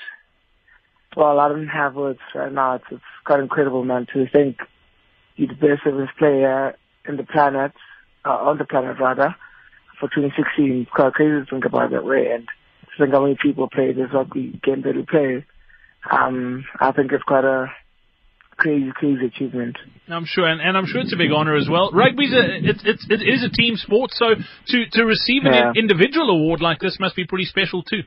Well, 1.16 1.40
I 1.40 1.48
don't 1.48 1.68
have 1.68 1.94
words 1.94 2.20
right 2.34 2.52
now. 2.52 2.76
It's 2.76 2.84
it's 2.90 3.02
quite 3.24 3.40
incredible, 3.40 3.84
man. 3.84 4.06
To 4.12 4.26
think 4.28 4.58
you're 5.36 5.48
the 5.48 5.54
best 5.54 5.84
sevens 5.84 6.10
player 6.18 6.76
in 7.08 7.16
the 7.16 7.24
planet, 7.24 7.72
uh, 8.24 8.30
on 8.30 8.58
the 8.58 8.64
planet 8.64 8.98
rather, 9.00 9.34
for 9.98 10.08
2016. 10.08 10.82
It's 10.82 10.90
quite 10.90 11.14
crazy 11.14 11.44
to 11.44 11.50
think 11.50 11.64
about 11.64 11.90
that 11.90 12.04
way, 12.04 12.30
and 12.32 12.46
to 12.46 12.90
think 12.98 13.14
how 13.14 13.22
many 13.22 13.36
people 13.40 13.68
play 13.68 13.92
this 13.92 14.12
rugby 14.12 14.60
game 14.62 14.82
that 14.82 14.96
we 14.96 15.02
play. 15.02 15.44
Um, 16.10 16.64
I 16.80 16.92
think 16.92 17.12
it's 17.12 17.22
quite 17.24 17.44
a 17.44 17.72
crazy, 18.60 18.92
crazy 18.94 19.26
achievement. 19.26 19.76
I'm 20.08 20.24
sure, 20.26 20.46
and, 20.46 20.60
and 20.60 20.76
I'm 20.76 20.86
sure 20.86 21.00
it's 21.00 21.12
a 21.12 21.16
big 21.16 21.32
honour 21.32 21.56
as 21.56 21.68
well. 21.68 21.90
Rugby's 21.92 22.32
a 22.32 22.68
it's 22.68 22.82
it's 22.84 23.06
it 23.08 23.22
is 23.22 23.42
a 23.42 23.48
team 23.50 23.76
sport, 23.76 24.10
so 24.12 24.34
to 24.68 24.86
to 24.92 25.04
receive 25.04 25.42
an 25.44 25.54
Yeah. 25.54 25.72
individual 25.74 26.30
award 26.30 26.60
like 26.60 26.78
this 26.78 26.98
must 27.00 27.16
be 27.16 27.24
pretty 27.24 27.46
special 27.46 27.82
too. 27.82 28.02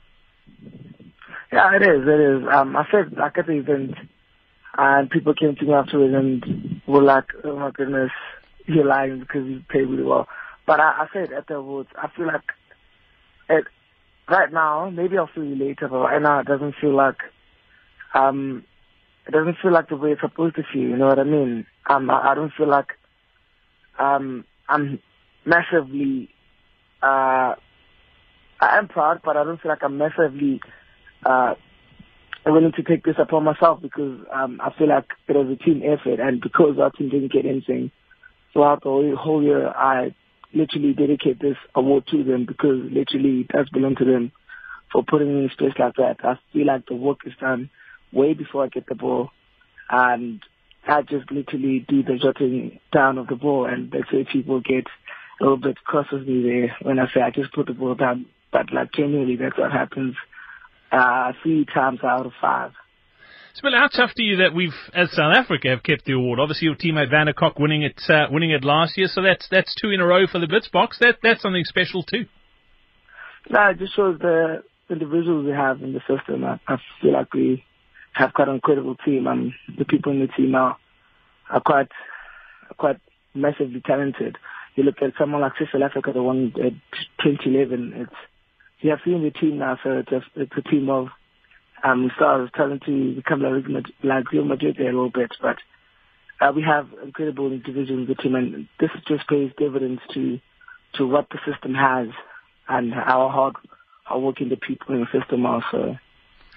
Yeah, 1.52 1.76
it 1.76 1.82
is. 1.82 2.02
It 2.08 2.20
is. 2.20 2.44
Um, 2.52 2.76
I 2.76 2.86
said 2.92 3.18
like 3.18 3.38
at 3.38 3.48
the 3.48 3.54
event, 3.54 3.96
and 4.78 5.10
people 5.10 5.34
came 5.34 5.56
to 5.56 5.66
me 5.66 5.74
afterwards 5.74 6.14
and 6.14 6.82
were 6.88 7.02
like, 7.04 7.26
"Oh 7.44 7.58
my 7.58 7.72
goodness, 7.72 8.12
you're 8.66 8.86
lying 8.86 9.20
because 9.20 9.46
you 9.48 9.62
played 9.70 9.90
really 9.90 10.04
well." 10.04 10.28
But 10.66 10.80
I, 10.80 11.04
I 11.04 11.08
said 11.14 11.34
at 11.34 11.48
the 11.48 11.56
awards, 11.56 11.90
I 11.96 12.10
feel 12.16 12.28
like 12.28 12.42
it 13.50 13.66
right 14.30 14.52
now. 14.52 14.90
Maybe 14.90 15.18
I'll 15.18 15.28
feel 15.34 15.44
you 15.44 15.56
later, 15.56 15.88
but 15.90 15.98
right 15.98 16.22
now 16.22 16.40
it 16.40 16.48
doesn't 16.48 16.76
feel 16.80 16.96
like 16.96 17.18
um, 18.14 18.64
it 19.28 19.32
doesn't 19.32 19.58
feel 19.62 19.72
like 19.72 19.90
the 19.90 19.96
way 19.96 20.12
it's 20.12 20.22
supposed 20.22 20.56
to 20.56 20.64
feel. 20.72 20.82
You 20.82 20.98
know 20.98 21.08
what 21.08 21.20
I 21.20 21.24
mean? 21.24 21.66
Um, 21.90 22.10
I, 22.10 22.32
I 22.32 22.36
don't 22.36 22.54
feel 22.54 22.68
like 22.68 22.98
um, 24.00 24.46
I'm 24.68 25.00
massively. 25.46 26.30
Uh, 27.02 27.56
I 28.60 28.78
am 28.78 28.88
proud, 28.88 29.22
but 29.24 29.36
I 29.36 29.44
don't 29.44 29.62
feel 29.62 29.72
like 29.72 29.84
I'm 29.84 29.98
massively 29.98 30.62
uh, 31.26 31.56
willing 32.46 32.72
to 32.74 32.84
take 32.84 33.04
this 33.04 33.16
upon 33.20 33.44
myself 33.44 33.82
because 33.82 34.20
um, 34.34 34.60
I 34.62 34.72
feel 34.78 34.88
like 34.88 35.06
it 35.28 35.36
was 35.36 35.58
a 35.60 35.64
team 35.64 35.82
effort, 35.84 36.20
and 36.20 36.42
because 36.42 36.78
our 36.80 36.92
team 36.92 37.10
didn't 37.10 37.32
get 37.32 37.46
anything, 37.46 37.92
throughout 38.54 38.84
the 38.84 39.16
whole, 39.18 39.44
year, 39.44 39.68
I 39.68 40.16
literally 40.54 40.94
dedicate 40.94 41.42
this 41.42 41.58
award 41.76 42.08
to 42.08 42.24
them 42.24 42.46
because 42.46 42.80
literally 42.92 43.42
it 43.42 43.48
does 43.50 43.68
belong 43.70 43.96
to 43.98 44.06
them 44.06 44.32
for 44.92 45.04
putting 45.04 45.36
me 45.36 45.44
in 45.44 45.50
space 45.50 45.74
like 45.78 45.96
that. 45.96 46.18
I 46.24 46.38
feel 46.54 46.68
like 46.68 46.86
the 46.86 46.96
work 46.96 47.20
is 47.26 47.34
done 47.40 47.70
way 48.14 48.34
before 48.34 48.64
I 48.64 48.68
get 48.68 48.88
the 48.88 48.96
ball, 48.96 49.30
and 49.90 50.42
I 50.88 51.02
just 51.02 51.32
literally 51.32 51.86
do 51.88 52.04
the 52.04 52.18
jotting 52.22 52.80
down 52.92 53.18
of 53.18 53.28
the 53.28 53.36
ball, 53.36 53.66
and 53.66 53.92
that's 53.92 54.12
where 54.12 54.26
people 54.26 54.60
get 54.60 54.86
a 55.40 55.44
little 55.44 55.58
bit 55.58 55.84
cross 55.84 56.08
with 56.12 56.28
me 56.28 56.44
there 56.44 56.76
when 56.82 57.00
I 57.00 57.06
say 57.14 57.22
I 57.22 57.32
just 57.32 57.54
put 57.54 57.68
the 57.68 57.74
ball 57.74 57.96
down. 57.96 58.26
But 58.52 58.72
like 58.74 58.92
genuinely, 58.94 59.36
that's 59.36 59.58
what 59.58 59.72
happens 59.72 60.16
uh, 60.92 61.34
three 61.42 61.66
times 61.66 62.00
out 62.04 62.26
of 62.26 62.34
five. 62.40 62.72
Spiller, 63.56 63.78
how 63.78 63.88
tough 63.88 64.14
to 64.16 64.24
you 64.24 64.38
that 64.38 64.54
we've, 64.56 64.74
as 64.96 65.12
South 65.12 65.36
Africa, 65.36 65.70
have 65.70 65.84
kept 65.84 66.06
the 66.06 66.14
award? 66.14 66.40
Obviously, 66.40 66.66
your 66.66 66.76
teammate 66.76 67.12
Werner 67.12 67.34
Kok 67.34 67.60
winning 67.60 67.84
it, 67.84 68.02
uh, 68.10 68.26
winning 68.32 68.50
it 68.50 68.64
last 68.64 68.98
year, 68.98 69.08
so 69.08 69.22
that's 69.22 69.48
that's 69.50 69.76
two 69.80 69.92
in 69.92 70.02
a 70.02 70.06
row 70.06 70.26
for 70.26 70.40
the 70.40 70.48
Blitzboks. 70.48 70.98
That 71.00 71.18
that's 71.22 71.42
something 71.42 71.64
special 71.66 72.04
too. 72.04 72.26
No, 73.50 73.70
it 73.70 73.78
just 73.78 73.96
shows 73.96 74.18
the 74.20 74.64
individuals 74.90 75.46
we 75.46 75.52
have 75.52 75.82
in 75.82 75.94
the 75.94 76.00
system. 76.00 76.44
I, 76.44 76.60
I 76.68 76.78
feel 77.02 77.14
like 77.14 77.34
we 77.34 77.64
have 78.14 78.34
quite 78.34 78.48
an 78.48 78.56
incredible 78.56 78.96
team. 78.96 79.28
Um, 79.28 79.54
the 79.78 79.86
people 79.86 80.12
in 80.12 80.20
the 80.20 80.28
team 80.28 80.56
are 80.56 80.78
are 81.50 81.62
quite 81.62 81.90
are 82.70 82.76
quite 82.78 83.00
massively 83.34 83.82
talented. 83.86 84.38
You 84.76 84.84
look 84.84 85.02
at 85.02 85.14
someone 85.20 85.42
like 85.42 85.54
South 85.60 85.82
Africa, 85.82 86.12
the 86.14 86.24
one 86.24 86.54
at 86.56 86.74
2011. 87.24 87.94
It's 87.96 88.12
you 88.80 88.90
have 88.90 89.00
seen 89.06 89.24
the 89.24 89.32
team 89.32 89.60
now, 89.60 89.78
so 89.84 90.00
it's 90.00 90.12
a, 90.12 90.22
it's 90.36 90.52
a 90.58 90.62
team 90.62 90.90
of 90.90 91.08
um, 91.84 92.12
stars 92.16 92.50
trying 92.54 92.80
to 92.86 93.16
become 93.16 93.42
like, 93.42 93.86
like 94.04 94.32
Real 94.32 94.46
Madrid 94.46 94.80
a 94.80 94.84
little 94.86 95.10
bit, 95.10 95.32
but 95.42 95.58
uh, 96.42 96.52
we 96.54 96.64
have 96.64 96.88
incredible 97.04 97.52
individuals 97.52 97.90
in 97.90 98.06
the 98.08 98.16
team, 98.16 98.36
and 98.36 98.68
this 98.80 98.90
just 99.08 99.28
pays 99.28 99.52
dividends 99.58 100.02
to 100.14 100.40
to 100.96 101.08
what 101.08 101.28
the 101.30 101.40
system 101.50 101.74
has 101.74 102.08
and 102.68 102.94
how 102.94 103.30
hard 103.30 103.56
how 104.04 104.20
working 104.20 104.50
the 104.50 104.58
people 104.58 104.94
in 104.96 105.02
the 105.02 105.20
system 105.20 105.46
are. 105.46 105.64
So 105.72 105.96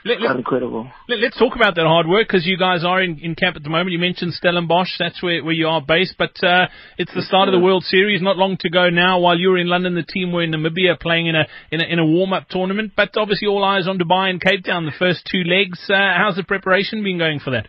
let, 0.07 0.21
let, 0.21 0.37
incredible. 0.37 0.91
Let, 1.09 1.23
us 1.23 1.39
talk 1.39 1.57
about 1.57 1.75
that 1.75 1.85
hard 1.85 2.07
work 2.07 2.29
because 2.29 2.47
you 2.47 2.57
guys 2.57 2.85
are 2.85 3.03
in, 3.03 3.19
in 3.19 3.35
camp 3.35 3.57
at 3.57 3.63
the 3.63 3.69
moment. 3.69 3.91
You 3.91 3.99
mentioned 3.99 4.33
Stellenbosch, 4.35 4.99
that's 4.99 5.23
where, 5.23 5.43
where 5.45 5.53
you 5.53 5.67
are 5.67 5.81
based, 5.81 6.15
but 6.19 6.43
uh, 6.43 6.67
it's 6.99 7.13
the 7.15 7.23
start 7.23 7.49
of 7.49 7.53
the 7.53 7.61
World 7.61 7.85
Series. 7.85 8.23
Not 8.23 8.37
long 8.37 8.57
to 8.61 8.71
go 8.71 8.89
now. 8.89 9.19
While 9.21 9.39
you 9.39 9.51
were 9.51 9.59
in 9.59 9.69
London, 9.69 9.95
the 9.95 10.03
team 10.03 10.33
were 10.33 10.43
in 10.43 10.53
Namibia 10.53 10.99
playing 10.99 11.27
in 11.27 11.35
a 11.35 11.47
in 11.71 11.81
a, 11.81 11.85
in 11.85 11.99
a 11.99 12.07
warm 12.07 12.33
up 12.33 12.49
tournament. 12.49 12.93
But 12.97 13.17
obviously, 13.17 13.49
all 13.49 13.65
eyes 13.65 13.89
on 13.89 13.99
Dubai 13.99 14.31
and 14.31 14.41
Cape 14.41 14.65
Town, 14.65 14.87
the 14.87 14.93
first 14.99 15.29
two 15.31 15.43
legs. 15.45 15.79
Uh, 15.89 15.95
how's 16.17 16.37
the 16.37 16.45
preparation 16.45 17.03
been 17.03 17.19
going 17.19 17.41
for 17.41 17.51
that? 17.51 17.69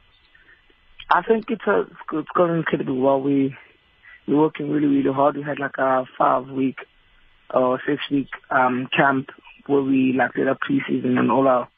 I 1.09 1.21
think 1.23 1.45
it's 1.49 1.65
a, 1.67 1.85
it's 2.13 2.29
going 2.35 2.55
incredibly 2.57 2.99
well. 2.99 3.21
We 3.21 3.55
we're 4.27 4.41
working 4.41 4.69
really 4.69 4.87
really 4.87 5.13
hard. 5.13 5.37
We 5.37 5.43
had 5.43 5.59
like 5.59 5.77
a 5.77 6.03
five 6.17 6.47
week 6.47 6.77
or 7.53 7.79
six 7.87 8.01
week 8.11 8.29
um, 8.51 8.87
camp 8.95 9.29
where 9.67 9.81
we 9.81 10.13
like 10.17 10.33
did 10.33 10.47
a 10.47 10.55
preseason 10.55 11.17
and 11.17 11.31
all 11.31 11.47
our 11.47 11.69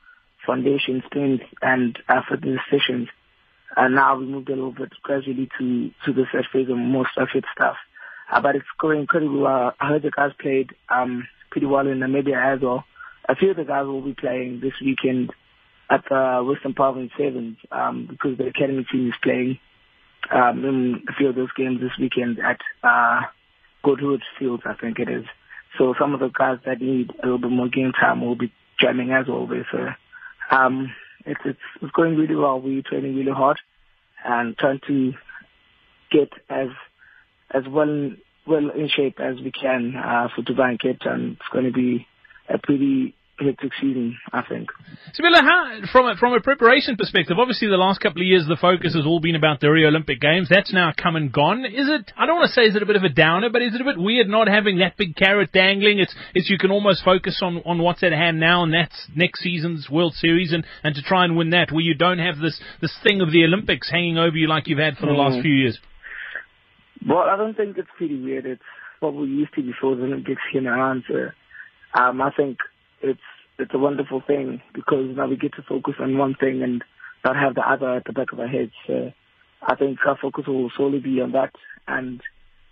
foundation 0.49 1.03
strength 1.05 1.43
and 1.61 1.97
effort 2.09 2.43
sessions. 2.71 3.07
And 3.77 3.95
now 3.95 4.17
we 4.17 4.25
moved 4.25 4.49
a 4.49 4.55
little 4.55 4.71
bit 4.71 4.91
gradually 5.03 5.47
to, 5.59 5.91
to 6.05 6.13
the 6.13 6.25
third 6.31 6.45
phase 6.51 6.69
of 6.69 6.77
more 6.77 7.07
structured 7.11 7.45
stuff. 7.55 7.75
Uh, 8.31 8.41
but 8.41 8.55
it's 8.55 8.65
going 8.79 9.01
incredibly 9.01 9.39
well. 9.39 9.73
I 9.79 9.87
heard 9.89 10.01
the 10.01 10.11
guys 10.11 10.31
played 10.39 10.71
um, 10.89 11.27
pretty 11.51 11.67
well 11.67 11.87
in 11.87 11.99
Namibia 11.99 12.55
as 12.55 12.61
well. 12.61 12.83
A 13.27 13.35
few 13.35 13.51
of 13.51 13.57
the 13.57 13.63
guys 13.63 13.85
will 13.85 14.01
be 14.01 14.15
playing 14.15 14.59
this 14.59 14.73
weekend 14.83 15.31
at 15.89 16.03
the 16.09 16.43
Western 16.47 16.73
Province 16.73 17.11
Sevens 17.17 17.57
um, 17.71 18.07
because 18.09 18.37
the 18.37 18.47
academy 18.47 18.85
team 18.91 19.07
is 19.07 19.13
playing 19.21 19.59
um, 20.31 20.65
in 20.65 21.03
a 21.07 21.13
few 21.13 21.29
of 21.29 21.35
those 21.35 21.51
games 21.55 21.79
this 21.79 21.97
weekend 21.99 22.39
at 22.39 22.59
uh, 22.83 23.21
Goodwood 23.83 24.21
Fields, 24.37 24.63
I 24.65 24.73
think 24.73 24.99
it 24.99 25.09
is. 25.09 25.25
So 25.77 25.93
some 25.99 26.13
of 26.13 26.19
the 26.19 26.29
guys 26.29 26.57
that 26.65 26.81
need 26.81 27.11
a 27.21 27.25
little 27.25 27.39
bit 27.39 27.51
more 27.51 27.69
game 27.69 27.91
time 27.93 28.21
will 28.21 28.35
be 28.35 28.51
jamming 28.79 29.11
as 29.11 29.27
always. 29.29 29.65
So 29.71 29.77
um, 30.51 30.93
it's, 31.25 31.41
it's, 31.45 31.59
it's 31.81 31.91
going 31.91 32.15
really 32.15 32.35
well. 32.35 32.59
We're 32.59 32.81
training 32.81 33.15
really 33.15 33.31
hard 33.31 33.57
and 34.23 34.57
trying 34.57 34.81
to 34.87 35.13
get 36.11 36.29
as 36.49 36.69
as 37.51 37.63
well 37.67 38.11
well 38.47 38.69
in 38.69 38.89
shape 38.89 39.19
as 39.19 39.39
we 39.41 39.51
can 39.51 39.95
uh, 39.95 40.27
for 40.35 40.41
Dubai 40.41 40.69
and 40.69 40.79
Cape 40.79 40.99
Town. 40.99 41.37
It's 41.39 41.49
going 41.51 41.65
to 41.65 41.71
be 41.71 42.07
a 42.47 42.57
pretty 42.57 43.15
hectic 43.45 43.71
season, 43.81 44.17
I 44.31 44.41
think. 44.41 44.69
Seabelo, 45.13 45.41
how, 45.41 45.81
from 45.91 46.05
a, 46.07 46.15
from 46.15 46.33
a 46.33 46.41
preparation 46.41 46.95
perspective, 46.95 47.37
obviously 47.39 47.67
the 47.67 47.77
last 47.77 47.99
couple 48.01 48.21
of 48.21 48.27
years 48.27 48.45
the 48.47 48.57
focus 48.59 48.95
has 48.95 49.05
all 49.05 49.19
been 49.19 49.35
about 49.35 49.59
the 49.59 49.69
Rio 49.69 49.87
Olympic 49.87 50.19
Games. 50.19 50.47
That's 50.49 50.73
now 50.73 50.91
come 50.95 51.15
and 51.15 51.31
gone. 51.31 51.65
Is 51.65 51.87
it? 51.89 52.11
I 52.17 52.25
don't 52.25 52.37
want 52.37 52.49
to 52.49 52.53
say 52.53 52.67
is 52.67 52.75
it 52.75 52.83
a 52.83 52.85
bit 52.85 52.95
of 52.95 53.03
a 53.03 53.09
downer, 53.09 53.49
but 53.49 53.61
is 53.61 53.75
it 53.75 53.81
a 53.81 53.83
bit 53.83 53.97
weird 53.97 54.27
not 54.27 54.47
having 54.47 54.79
that 54.79 54.97
big 54.97 55.15
carrot 55.15 55.51
dangling? 55.51 55.99
It's 55.99 56.13
it's 56.33 56.49
you 56.49 56.57
can 56.57 56.71
almost 56.71 57.03
focus 57.03 57.39
on 57.41 57.57
on 57.65 57.79
what's 57.79 58.03
at 58.03 58.11
hand 58.11 58.39
now, 58.39 58.63
and 58.63 58.73
that's 58.73 59.07
next 59.15 59.41
season's 59.41 59.89
World 59.89 60.13
Series, 60.15 60.53
and 60.53 60.65
and 60.83 60.95
to 60.95 61.01
try 61.01 61.25
and 61.25 61.37
win 61.37 61.51
that, 61.51 61.71
where 61.71 61.81
you 61.81 61.95
don't 61.95 62.19
have 62.19 62.37
this 62.39 62.59
this 62.81 62.95
thing 63.03 63.21
of 63.21 63.31
the 63.31 63.43
Olympics 63.43 63.89
hanging 63.89 64.17
over 64.17 64.35
you 64.35 64.47
like 64.47 64.67
you've 64.67 64.79
had 64.79 64.97
for 64.97 65.05
the 65.05 65.13
mm. 65.13 65.17
last 65.17 65.41
few 65.41 65.53
years. 65.53 65.79
Well, 67.07 67.19
I 67.19 67.37
don't 67.37 67.55
think 67.55 67.77
it's 67.77 67.87
pretty 67.97 68.21
weird. 68.21 68.45
It's 68.45 68.61
what 68.99 69.13
we 69.13 69.27
used 69.27 69.53
to 69.55 69.61
before 69.61 69.95
the 69.95 70.03
Olympics 70.03 70.41
came 70.51 70.67
around. 70.67 71.03
So, 71.07 71.29
um, 71.99 72.21
I 72.21 72.31
think 72.35 72.57
it's 73.01 73.19
it's 73.57 73.73
a 73.73 73.77
wonderful 73.77 74.21
thing 74.25 74.61
because 74.73 75.15
now 75.15 75.27
we 75.27 75.35
get 75.35 75.53
to 75.55 75.61
focus 75.61 75.95
on 75.99 76.17
one 76.17 76.35
thing 76.35 76.61
and 76.63 76.83
not 77.25 77.35
have 77.35 77.55
the 77.55 77.69
other 77.69 77.97
at 77.97 78.05
the 78.05 78.13
back 78.13 78.31
of 78.31 78.39
our 78.39 78.47
heads. 78.47 78.71
So 78.87 79.11
I 79.61 79.75
think 79.75 79.99
our 80.05 80.17
focus 80.17 80.45
will 80.47 80.71
solely 80.75 80.99
be 80.99 81.21
on 81.21 81.33
that, 81.33 81.51
and 81.87 82.21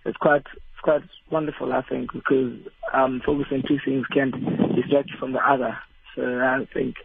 it's 0.06 0.18
quite 0.18 0.46
it's 0.54 0.82
quite 0.82 1.02
wonderful. 1.30 1.74
I 1.74 1.82
think 1.82 2.14
because 2.14 2.54
um, 2.94 3.22
focusing 3.26 3.64
two 3.68 3.80
things 3.84 4.06
can 4.08 4.32
distract 4.76 5.10
you 5.10 5.18
from 5.20 5.34
the 5.34 5.40
other. 5.40 5.78
So 6.16 6.24
I 6.24 6.66
think 6.74 6.96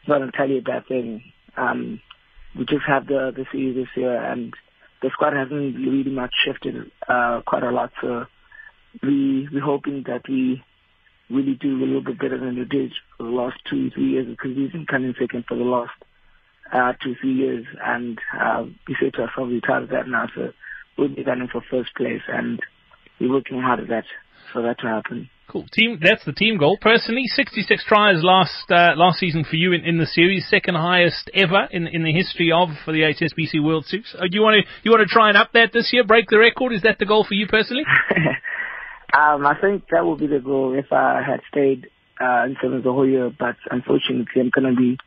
it's 0.00 0.08
not 0.08 0.22
entirely 0.22 0.58
a 0.58 0.62
bad 0.62 0.86
thing. 0.86 1.22
Um, 1.56 2.00
we 2.56 2.64
just 2.64 2.84
have 2.86 3.06
the 3.06 3.32
the 3.36 3.44
series 3.52 3.76
this 3.76 3.96
year, 3.96 4.16
and 4.16 4.54
the 5.02 5.10
squad 5.12 5.34
hasn't 5.34 5.76
really 5.76 6.10
much 6.10 6.32
shifted 6.44 6.90
uh, 7.06 7.42
quite 7.46 7.62
a 7.62 7.70
lot. 7.70 7.92
So 8.00 8.24
we 9.02 9.48
we're 9.52 9.60
hoping 9.60 10.04
that 10.06 10.22
we 10.28 10.62
really 11.30 11.54
do 11.54 11.76
a 11.76 11.84
little 11.84 12.02
bit 12.02 12.18
better 12.18 12.38
than 12.38 12.56
they 12.56 12.64
did 12.64 12.92
for 13.16 13.24
the 13.24 13.30
last 13.30 13.56
two, 13.68 13.90
three 13.90 14.10
years 14.12 14.26
because 14.26 14.56
we've 14.56 14.72
been 14.72 14.86
coming 14.86 15.14
second 15.18 15.44
for 15.46 15.56
the 15.56 15.64
last 15.64 15.92
uh, 16.72 16.92
two, 17.02 17.14
three 17.20 17.34
years. 17.34 17.66
And 17.84 18.18
uh, 18.38 18.64
we 18.86 18.96
say 19.00 19.10
to 19.10 19.22
ourselves, 19.22 19.52
we're 19.52 19.60
tired 19.60 19.84
of 19.84 19.90
that 19.90 20.08
now. 20.08 20.26
So 20.34 20.52
we'll 20.96 21.14
be 21.14 21.24
running 21.24 21.48
for 21.48 21.62
first 21.70 21.94
place 21.96 22.22
and 22.28 22.60
we're 23.20 23.32
working 23.32 23.60
hard 23.60 23.80
at 23.80 23.88
that 23.88 24.04
for 24.52 24.62
that 24.62 24.78
to 24.80 24.86
happen. 24.86 25.28
Cool. 25.48 25.66
Team, 25.72 25.98
that's 26.02 26.24
the 26.26 26.32
team 26.32 26.58
goal. 26.58 26.76
Personally, 26.78 27.24
66 27.26 27.82
tries 27.88 28.22
last 28.22 28.70
uh, 28.70 28.92
last 28.96 29.18
season 29.18 29.44
for 29.48 29.56
you 29.56 29.72
in, 29.72 29.82
in 29.82 29.96
the 29.96 30.04
series, 30.04 30.46
second 30.46 30.74
highest 30.74 31.30
ever 31.32 31.66
in 31.70 31.86
in 31.86 32.04
the 32.04 32.12
history 32.12 32.52
of 32.52 32.68
for 32.84 32.92
the 32.92 33.00
HSBC 33.00 33.64
World 33.64 33.86
Series. 33.86 34.14
Uh, 34.14 34.24
do 34.30 34.36
you 34.36 34.42
want 34.42 34.62
to 34.62 34.70
you 34.82 34.90
want 34.90 35.00
to 35.00 35.10
try 35.10 35.30
and 35.30 35.38
up 35.38 35.52
that 35.54 35.72
this 35.72 35.88
year, 35.90 36.04
break 36.04 36.28
the 36.28 36.38
record? 36.38 36.74
Is 36.74 36.82
that 36.82 36.98
the 36.98 37.06
goal 37.06 37.24
for 37.26 37.32
you 37.32 37.46
personally? 37.46 37.84
Um, 39.12 39.46
I 39.46 39.58
think 39.60 39.88
that 39.90 40.04
would 40.04 40.18
be 40.18 40.26
the 40.26 40.40
goal 40.40 40.74
if 40.78 40.92
I 40.92 41.22
had 41.22 41.40
stayed 41.50 41.88
uh, 42.20 42.44
in 42.44 42.56
sevens 42.60 42.84
the 42.84 42.92
whole 42.92 43.08
year. 43.08 43.30
But 43.30 43.56
unfortunately, 43.70 44.40
I'm 44.40 44.50
going 44.50 44.74
to 44.74 44.78
be 44.78 44.98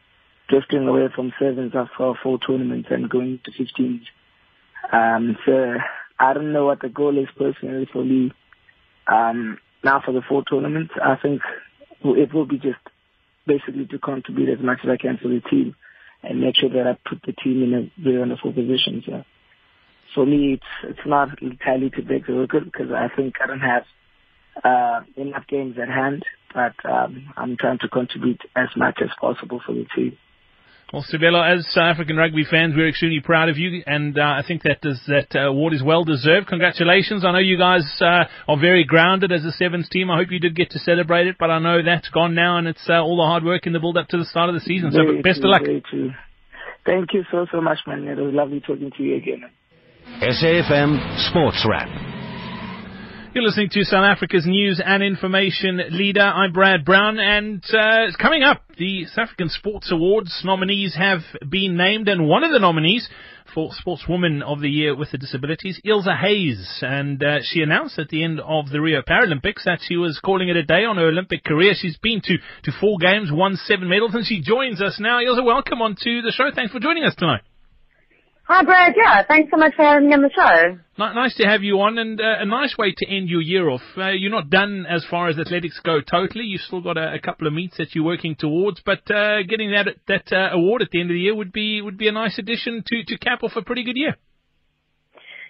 drifting 0.50 0.88
away 0.88 1.08
from 1.16 1.34
sevens 1.40 1.74
after 1.76 2.14
four 2.22 2.40
tournaments 2.40 2.90
and 2.92 3.10
going 3.10 3.40
to 3.46 3.52
15s. 3.52 4.02
Um, 4.92 5.38
so 5.46 5.76
I 6.20 6.34
don't 6.34 6.52
know 6.52 6.66
what 6.66 6.82
the 6.82 6.90
goal 6.90 7.18
is 7.18 7.30
personally 7.38 7.88
for 7.92 8.04
me. 8.04 8.32
Um, 9.08 9.60
now 9.84 10.02
for 10.04 10.12
the 10.12 10.22
four 10.28 10.44
tournaments, 10.44 10.94
I 11.02 11.16
think 11.16 11.42
it 12.04 12.34
will 12.34 12.46
be 12.46 12.58
just 12.58 12.80
basically 13.46 13.86
to 13.88 14.00
contribute 14.00 14.50
as 14.50 14.64
much 14.64 14.80
as 14.84 14.90
I 14.90 14.98
can 14.98 15.18
to 15.20 15.28
the 15.28 15.42
team 15.50 15.76
and 16.24 16.42
make 16.42 16.56
sure 16.56 16.70
that 16.70 16.88
I 16.88 16.98
put 17.10 17.22
the 17.26 17.34
team 17.34 17.64
in 17.64 17.74
a 17.74 18.02
very 18.02 18.20
wonderful 18.20 18.54
position. 18.54 19.04
So 19.06 19.24
for 20.14 20.26
me, 20.26 20.54
it's 20.54 20.98
it's 20.98 21.08
not 21.08 21.42
entirely 21.42 21.90
to 21.92 22.02
break 22.02 22.28
the 22.28 22.34
record 22.34 22.66
because 22.66 22.92
I 22.92 23.08
think 23.16 23.36
I 23.42 23.48
don't 23.48 23.60
have 23.60 23.84
uh, 24.64 25.02
enough 25.16 25.48
games 25.48 25.78
at 25.82 25.88
hand, 25.88 26.24
but 26.54 26.74
um, 26.90 27.34
I'm 27.38 27.58
trying 27.58 27.80
to 27.80 27.88
contribute 27.88 28.42
as 28.56 28.70
much 28.76 29.00
as 29.02 29.10
possible 29.20 29.62
for 29.66 29.74
the 29.74 29.86
team. 29.96 30.18
Well, 30.92 31.06
Seabelo, 31.10 31.40
as 31.42 31.66
South 31.72 31.94
African 31.94 32.18
rugby 32.18 32.44
fans, 32.44 32.74
we're 32.76 32.90
extremely 32.90 33.22
proud 33.22 33.48
of 33.48 33.58
you, 33.58 33.82
and 33.88 34.20
uh, 34.20 34.24
I 34.24 34.44
think 34.46 34.64
that 34.64 34.82
does, 34.82 35.00
that 35.08 35.34
uh, 35.34 35.48
award 35.48 35.74
is 35.74 35.82
well 35.82 36.04
deserved. 36.04 36.48
Congratulations! 36.48 37.24
I 37.24 37.32
know 37.32 37.40
you 37.40 37.58
guys 37.58 37.86
uh, 38.02 38.26
are 38.50 38.60
very 38.60 38.84
grounded 38.84 39.32
as 39.32 39.46
a 39.46 39.54
sevens 39.54 39.88
team. 39.88 40.12
I 40.12 40.18
hope 40.18 40.32
you 40.32 40.40
did 40.40 40.54
get 40.54 40.72
to 40.72 40.80
celebrate 40.80 41.28
it, 41.28 41.38
but 41.40 41.50
I 41.50 41.60
know 41.60 41.82
that's 41.82 42.10
gone 42.10 42.36
now, 42.36 42.58
and 42.58 42.68
it's 42.68 42.86
uh, 42.90 43.02
all 43.02 43.16
the 43.16 43.24
hard 43.24 43.46
work 43.46 43.66
in 43.68 43.72
the 43.72 43.80
build 43.80 43.96
up 43.96 44.10
to 44.10 44.18
the 44.18 44.26
start 44.26 44.50
of 44.50 44.56
the 44.56 44.60
season. 44.60 44.92
So, 44.92 44.98
very 44.98 45.22
best 45.22 45.40
true, 45.40 45.54
of 45.54 45.62
luck. 45.62 46.14
Thank 46.86 47.14
you 47.14 47.24
so 47.32 47.46
so 47.54 47.62
much, 47.62 47.80
man. 47.88 48.06
It 48.10 48.18
was 48.18 48.34
lovely 48.34 48.60
talking 48.60 48.92
to 48.98 49.04
you 49.04 49.16
again. 49.16 49.46
SAFM 50.06 51.30
Sports 51.30 51.66
Wrap. 51.70 51.88
You're 53.34 53.44
listening 53.44 53.70
to 53.72 53.84
South 53.84 54.04
Africa's 54.04 54.46
news 54.46 54.82
and 54.84 55.02
information 55.02 55.80
leader. 55.92 56.22
I'm 56.22 56.52
Brad 56.52 56.84
Brown, 56.84 57.18
and 57.18 57.64
uh, 57.66 58.08
it's 58.08 58.18
coming 58.18 58.44
up. 58.44 58.64
The 58.78 59.06
South 59.06 59.30
African 59.30 59.50
Sports 59.50 59.92
Awards 59.92 60.42
nominees 60.44 60.96
have 60.96 61.22
been 61.48 61.78
named, 61.78 62.10
and 62.10 62.28
one 62.28 62.44
of 62.44 62.52
the 62.52 62.60
nominees 62.60 63.08
for 63.54 63.70
Sportswoman 63.72 64.42
of 64.42 64.60
the 64.60 64.70
Year 64.70 64.96
with 64.96 65.12
the 65.12 65.18
Disabilities, 65.18 65.80
Ilse 65.86 66.10
Hayes. 66.22 66.80
And 66.82 67.24
uh, 67.24 67.40
she 67.44 67.62
announced 67.62 68.00
at 68.00 68.10
the 68.10 68.24
end 68.24 68.40
of 68.42 68.70
the 68.70 68.82
Rio 68.82 69.02
Paralympics 69.02 69.64
that 69.66 69.80
she 69.82 69.98
was 69.98 70.20
calling 70.24 70.50
it 70.50 70.58
a 70.58 70.64
day 70.64 70.84
on 70.84 70.98
her 70.98 71.08
Olympic 71.08 71.44
career. 71.44 71.74
She's 71.76 71.98
been 71.98 72.22
to, 72.26 72.38
to 72.64 72.72
four 72.80 72.98
games, 73.00 73.30
won 73.32 73.56
seven 73.56 73.88
medals, 73.88 74.14
and 74.14 74.26
she 74.26 74.42
joins 74.42 74.82
us 74.82 74.98
now. 75.00 75.20
Ilse, 75.22 75.42
welcome 75.44 75.82
onto 75.82 76.22
the 76.22 76.34
show. 76.36 76.50
Thanks 76.54 76.72
for 76.72 76.80
joining 76.80 77.04
us 77.04 77.16
tonight. 77.16 77.42
Hi, 78.54 78.66
Brad. 78.66 78.96
Yeah, 78.98 79.24
thanks 79.26 79.50
so 79.50 79.56
much 79.56 79.76
for 79.76 79.84
having 79.84 80.10
me 80.10 80.14
on 80.14 80.24
the 80.24 80.30
show. 80.30 80.78
Nice 80.98 81.34
to 81.38 81.46
have 81.48 81.64
you 81.64 81.80
on, 81.80 81.98
and 81.98 82.20
uh, 82.20 82.36
a 82.42 82.46
nice 82.46 82.76
way 82.78 82.94
to 82.98 83.08
end 83.08 83.30
your 83.30 83.40
year 83.40 83.70
off. 83.70 83.82
Uh, 83.96 84.10
you're 84.10 84.30
not 84.30 84.50
done 84.50 84.86
as 84.90 85.06
far 85.10 85.30
as 85.30 85.40
athletics 85.40 85.80
go 85.86 86.02
totally. 86.02 86.44
You've 86.44 86.60
still 86.60 86.82
got 86.82 86.98
a, 86.98 87.14
a 87.14 87.20
couple 87.20 87.48
of 87.48 87.54
meets 87.54 87.78
that 87.78 87.96
you're 87.96 88.04
working 88.04 88.36
towards, 88.38 88.82
but 88.86 89.10
uh, 89.10 89.44
getting 89.48 89.72
that 89.72 89.96
that 90.10 90.34
uh, 90.34 90.50
award 90.52 90.82
at 90.82 90.90
the 90.92 91.00
end 91.00 91.10
of 91.10 91.14
the 91.14 91.22
year 91.22 91.34
would 91.34 91.54
be 91.54 91.82
would 91.82 91.98
be 91.98 92.10
a 92.10 92.12
nice 92.12 92.38
addition 92.40 92.84
to 92.88 93.04
to 93.06 93.18
cap 93.20 93.42
off 93.42 93.54
a 93.56 93.62
pretty 93.62 93.86
good 93.86 93.96
year. 93.96 94.18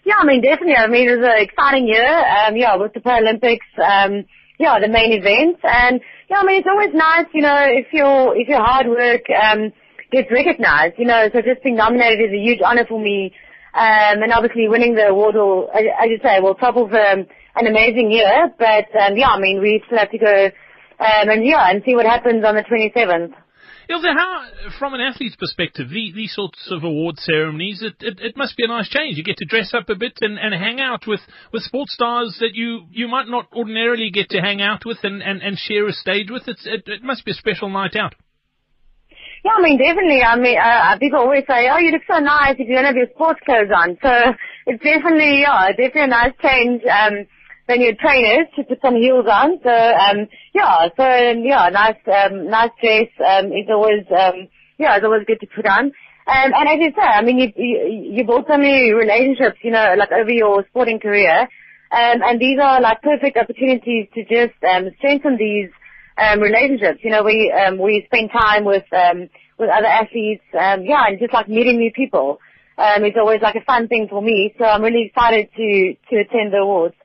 Yeah, 0.05 0.17
I 0.19 0.25
mean, 0.27 0.43
definitely. 0.43 0.75
I 0.75 0.85
mean, 0.85 1.09
it 1.09 1.17
was 1.17 1.25
an 1.25 1.41
exciting 1.41 1.87
year. 1.87 2.05
Um, 2.05 2.55
yeah, 2.55 2.75
with 2.75 2.93
the 2.93 2.99
Paralympics. 2.99 3.81
Um, 3.81 4.25
yeah, 4.59 4.79
the 4.79 4.87
main 4.87 5.11
event, 5.11 5.57
and 5.63 6.01
yeah, 6.29 6.37
I 6.37 6.45
mean, 6.45 6.59
it's 6.59 6.69
always 6.69 6.93
nice, 6.93 7.25
you 7.33 7.41
know, 7.41 7.65
if 7.65 7.91
your 7.93 8.37
if 8.37 8.47
your 8.47 8.63
hard 8.63 8.85
work. 8.87 9.25
Um, 9.33 9.73
gets 10.11 10.31
recognized, 10.31 10.95
you 10.97 11.05
know, 11.05 11.29
so 11.33 11.41
just 11.41 11.63
being 11.63 11.75
nominated 11.75 12.29
is 12.29 12.33
a 12.33 12.43
huge 12.43 12.59
honor 12.63 12.85
for 12.87 12.99
me. 12.99 13.33
Um, 13.73 14.21
and 14.21 14.33
obviously 14.33 14.67
winning 14.67 14.95
the 14.95 15.07
award 15.07 15.35
will, 15.35 15.69
as 15.73 16.09
you 16.09 16.19
say, 16.21 16.41
will 16.41 16.55
top 16.55 16.75
of 16.75 16.91
um, 16.91 17.25
an 17.55 17.67
amazing 17.67 18.11
year. 18.11 18.51
But 18.59 18.91
um, 18.99 19.15
yeah, 19.15 19.29
I 19.29 19.39
mean, 19.39 19.61
we 19.61 19.81
still 19.87 19.97
have 19.97 20.11
to 20.11 20.17
go 20.17 20.49
um, 20.99 21.29
and 21.29 21.45
yeah, 21.45 21.69
and 21.69 21.81
see 21.85 21.95
what 21.95 22.05
happens 22.05 22.43
on 22.45 22.55
the 22.55 22.63
27th. 22.63 23.33
Ilse, 23.89 24.05
how, 24.05 24.45
from 24.77 24.93
an 24.93 25.01
athlete's 25.01 25.35
perspective, 25.35 25.89
the, 25.89 26.13
these 26.15 26.33
sorts 26.33 26.69
of 26.71 26.83
award 26.83 27.17
ceremonies, 27.17 27.81
it, 27.81 27.95
it, 27.99 28.19
it, 28.21 28.37
must 28.37 28.55
be 28.55 28.63
a 28.63 28.67
nice 28.67 28.87
change. 28.87 29.17
You 29.17 29.23
get 29.23 29.37
to 29.37 29.45
dress 29.45 29.73
up 29.73 29.89
a 29.89 29.95
bit 29.95 30.13
and, 30.21 30.37
and 30.37 30.53
hang 30.53 30.79
out 30.79 31.07
with, 31.07 31.19
with 31.51 31.63
sports 31.63 31.93
stars 31.93 32.37
that 32.39 32.53
you, 32.53 32.85
you 32.91 33.07
might 33.07 33.27
not 33.27 33.47
ordinarily 33.53 34.11
get 34.11 34.29
to 34.29 34.39
hang 34.39 34.61
out 34.61 34.85
with 34.85 34.99
and, 35.03 35.21
and, 35.21 35.41
and 35.41 35.57
share 35.57 35.87
a 35.87 35.93
stage 35.93 36.29
with. 36.29 36.43
It's, 36.47 36.65
it, 36.65 36.83
it 36.85 37.03
must 37.03 37.25
be 37.25 37.31
a 37.31 37.33
special 37.33 37.69
night 37.69 37.95
out. 37.95 38.13
Yeah, 39.43 39.53
I 39.57 39.61
mean, 39.61 39.77
definitely. 39.77 40.21
I 40.21 40.35
mean, 40.37 40.57
uh, 40.57 40.97
people 40.99 41.19
always 41.19 41.43
say, 41.49 41.67
oh, 41.69 41.77
you 41.79 41.91
look 41.91 42.03
so 42.07 42.19
nice 42.19 42.55
if 42.59 42.67
you 42.67 42.75
don't 42.75 42.85
have 42.85 42.95
your 42.95 43.09
sports 43.13 43.39
clothes 43.43 43.71
on. 43.75 43.97
So 44.01 44.11
it's 44.67 44.83
definitely, 44.83 45.41
yeah, 45.41 45.69
definitely 45.69 46.01
a 46.01 46.07
nice 46.07 46.33
change, 46.41 46.81
um, 46.85 47.25
than 47.67 47.81
your 47.81 47.95
trainers 47.95 48.47
to 48.55 48.63
put 48.63 48.79
some 48.81 48.95
heels 48.95 49.25
on. 49.25 49.57
So, 49.63 49.71
um, 49.73 50.27
yeah, 50.53 50.89
so, 50.95 51.05
yeah, 51.41 51.69
nice, 51.73 51.97
um, 52.05 52.49
nice 52.49 52.69
dress, 52.81 53.09
um, 53.25 53.47
is 53.51 53.65
always, 53.69 54.05
um, 54.13 54.47
yeah, 54.77 54.95
it's 54.97 55.05
always 55.05 55.25
good 55.25 55.39
to 55.39 55.47
put 55.55 55.65
on. 55.65 55.85
Um, 56.27 56.49
and 56.53 56.69
as 56.69 56.77
you 56.79 56.91
say, 56.95 57.01
I 57.01 57.23
mean, 57.23 57.39
you, 57.39 57.49
you, 57.55 58.13
you 58.17 58.23
build 58.25 58.45
so 58.47 58.57
many 58.57 58.93
relationships, 58.93 59.57
you 59.63 59.71
know, 59.71 59.95
like 59.97 60.11
over 60.11 60.31
your 60.31 60.65
sporting 60.69 60.99
career. 60.99 61.47
Um, 61.91 62.21
and 62.23 62.39
these 62.39 62.59
are 62.61 62.79
like 62.79 63.01
perfect 63.01 63.37
opportunities 63.37 64.07
to 64.13 64.23
just, 64.23 64.53
um, 64.63 64.91
strengthen 64.99 65.37
these, 65.37 65.69
um, 66.21 66.39
relationships. 66.39 66.99
You 67.03 67.11
know, 67.11 67.23
we 67.23 67.51
um, 67.51 67.77
we 67.77 68.03
spend 68.05 68.31
time 68.31 68.65
with 68.65 68.85
um, 68.93 69.29
with 69.57 69.69
other 69.69 69.87
athletes. 69.87 70.43
Um, 70.53 70.85
yeah, 70.85 71.05
and 71.07 71.19
just 71.19 71.33
like 71.33 71.47
meeting 71.49 71.77
new 71.77 71.91
people. 71.91 72.39
Um, 72.77 73.03
it's 73.03 73.17
always 73.17 73.41
like 73.41 73.55
a 73.55 73.65
fun 73.65 73.87
thing 73.87 74.07
for 74.09 74.21
me. 74.21 74.53
So 74.57 74.65
I'm 74.65 74.81
really 74.81 75.05
excited 75.07 75.49
to 75.55 75.93
to 76.09 76.15
attend 76.21 76.53
the 76.53 76.57
awards. 76.57 76.95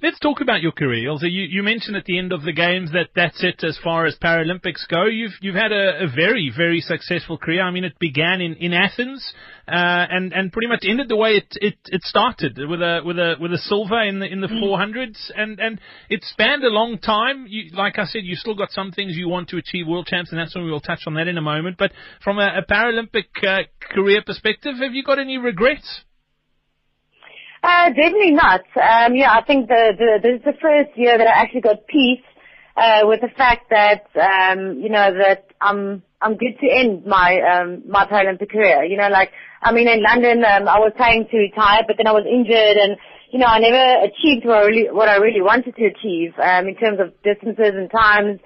Let's 0.00 0.20
talk 0.20 0.40
about 0.40 0.62
your 0.62 0.70
career, 0.70 1.08
Ilse. 1.08 1.24
You, 1.24 1.42
you 1.42 1.64
mentioned 1.64 1.96
at 1.96 2.04
the 2.04 2.18
end 2.18 2.32
of 2.32 2.42
the 2.42 2.52
games 2.52 2.92
that 2.92 3.08
that's 3.16 3.42
it 3.42 3.64
as 3.64 3.76
far 3.82 4.06
as 4.06 4.14
Paralympics 4.22 4.86
go. 4.88 5.06
You've 5.06 5.32
you've 5.40 5.56
had 5.56 5.72
a, 5.72 6.04
a 6.04 6.06
very 6.06 6.52
very 6.56 6.80
successful 6.80 7.36
career. 7.36 7.62
I 7.62 7.72
mean, 7.72 7.82
it 7.82 7.98
began 7.98 8.40
in, 8.40 8.54
in 8.54 8.72
Athens 8.72 9.32
uh, 9.66 10.06
and 10.08 10.32
and 10.32 10.52
pretty 10.52 10.68
much 10.68 10.84
ended 10.86 11.08
the 11.08 11.16
way 11.16 11.30
it, 11.30 11.48
it, 11.60 11.78
it 11.86 12.02
started 12.02 12.56
with 12.58 12.80
a 12.80 13.00
with 13.04 13.18
a 13.18 13.34
with 13.40 13.52
a 13.52 13.58
silver 13.58 14.00
in 14.02 14.20
the 14.20 14.26
in 14.26 14.40
the 14.40 14.46
mm. 14.46 14.62
400s 14.62 15.32
and 15.34 15.58
and 15.58 15.80
it 16.08 16.22
spanned 16.22 16.62
a 16.62 16.70
long 16.70 16.98
time. 16.98 17.46
You, 17.48 17.70
like 17.76 17.98
I 17.98 18.04
said, 18.04 18.22
you 18.22 18.36
still 18.36 18.54
got 18.54 18.70
some 18.70 18.92
things 18.92 19.16
you 19.16 19.28
want 19.28 19.48
to 19.48 19.56
achieve 19.56 19.88
world 19.88 20.06
champs, 20.06 20.30
and 20.30 20.38
that's 20.38 20.54
when 20.54 20.64
we 20.64 20.70
will 20.70 20.80
touch 20.80 21.00
on 21.08 21.14
that 21.14 21.26
in 21.26 21.36
a 21.36 21.42
moment. 21.42 21.76
But 21.76 21.90
from 22.22 22.38
a, 22.38 22.58
a 22.58 22.72
Paralympic 22.72 23.24
uh, 23.44 23.64
career 23.80 24.22
perspective, 24.24 24.76
have 24.80 24.94
you 24.94 25.02
got 25.02 25.18
any 25.18 25.38
regrets? 25.38 26.04
Uh, 27.62 27.88
definitely 27.90 28.32
not. 28.32 28.60
Um, 28.76 29.16
yeah, 29.16 29.32
I 29.32 29.42
think 29.44 29.68
the, 29.68 29.92
the, 29.98 30.18
this 30.22 30.38
is 30.38 30.44
the 30.44 30.58
first 30.62 30.96
year 30.96 31.18
that 31.18 31.26
I 31.26 31.42
actually 31.42 31.62
got 31.62 31.86
peace, 31.86 32.22
uh, 32.76 33.00
with 33.04 33.20
the 33.20 33.28
fact 33.36 33.70
that, 33.70 34.06
um, 34.14 34.78
you 34.78 34.88
know, 34.88 35.10
that 35.12 35.46
I'm, 35.60 36.02
I'm 36.22 36.36
good 36.36 36.54
to 36.60 36.68
end 36.70 37.04
my, 37.04 37.40
um, 37.40 37.82
my 37.88 38.06
Paralympic 38.06 38.50
career. 38.52 38.84
You 38.84 38.96
know, 38.96 39.08
like, 39.08 39.32
I 39.60 39.72
mean, 39.72 39.88
in 39.88 40.02
London, 40.02 40.44
um, 40.44 40.68
I 40.68 40.78
was 40.78 40.92
planning 40.96 41.26
to 41.30 41.36
retire, 41.36 41.82
but 41.86 41.96
then 41.96 42.06
I 42.06 42.12
was 42.12 42.24
injured 42.30 42.76
and, 42.78 42.96
you 43.32 43.40
know, 43.40 43.46
I 43.46 43.58
never 43.58 44.06
achieved 44.06 44.46
what 44.46 44.58
I 44.58 44.66
really, 44.66 44.90
what 44.90 45.08
I 45.08 45.16
really 45.16 45.42
wanted 45.42 45.74
to 45.74 45.84
achieve, 45.84 46.38
um, 46.38 46.68
in 46.68 46.76
terms 46.76 47.00
of 47.00 47.10
distances 47.26 47.74
and 47.74 47.90
times. 47.90 48.38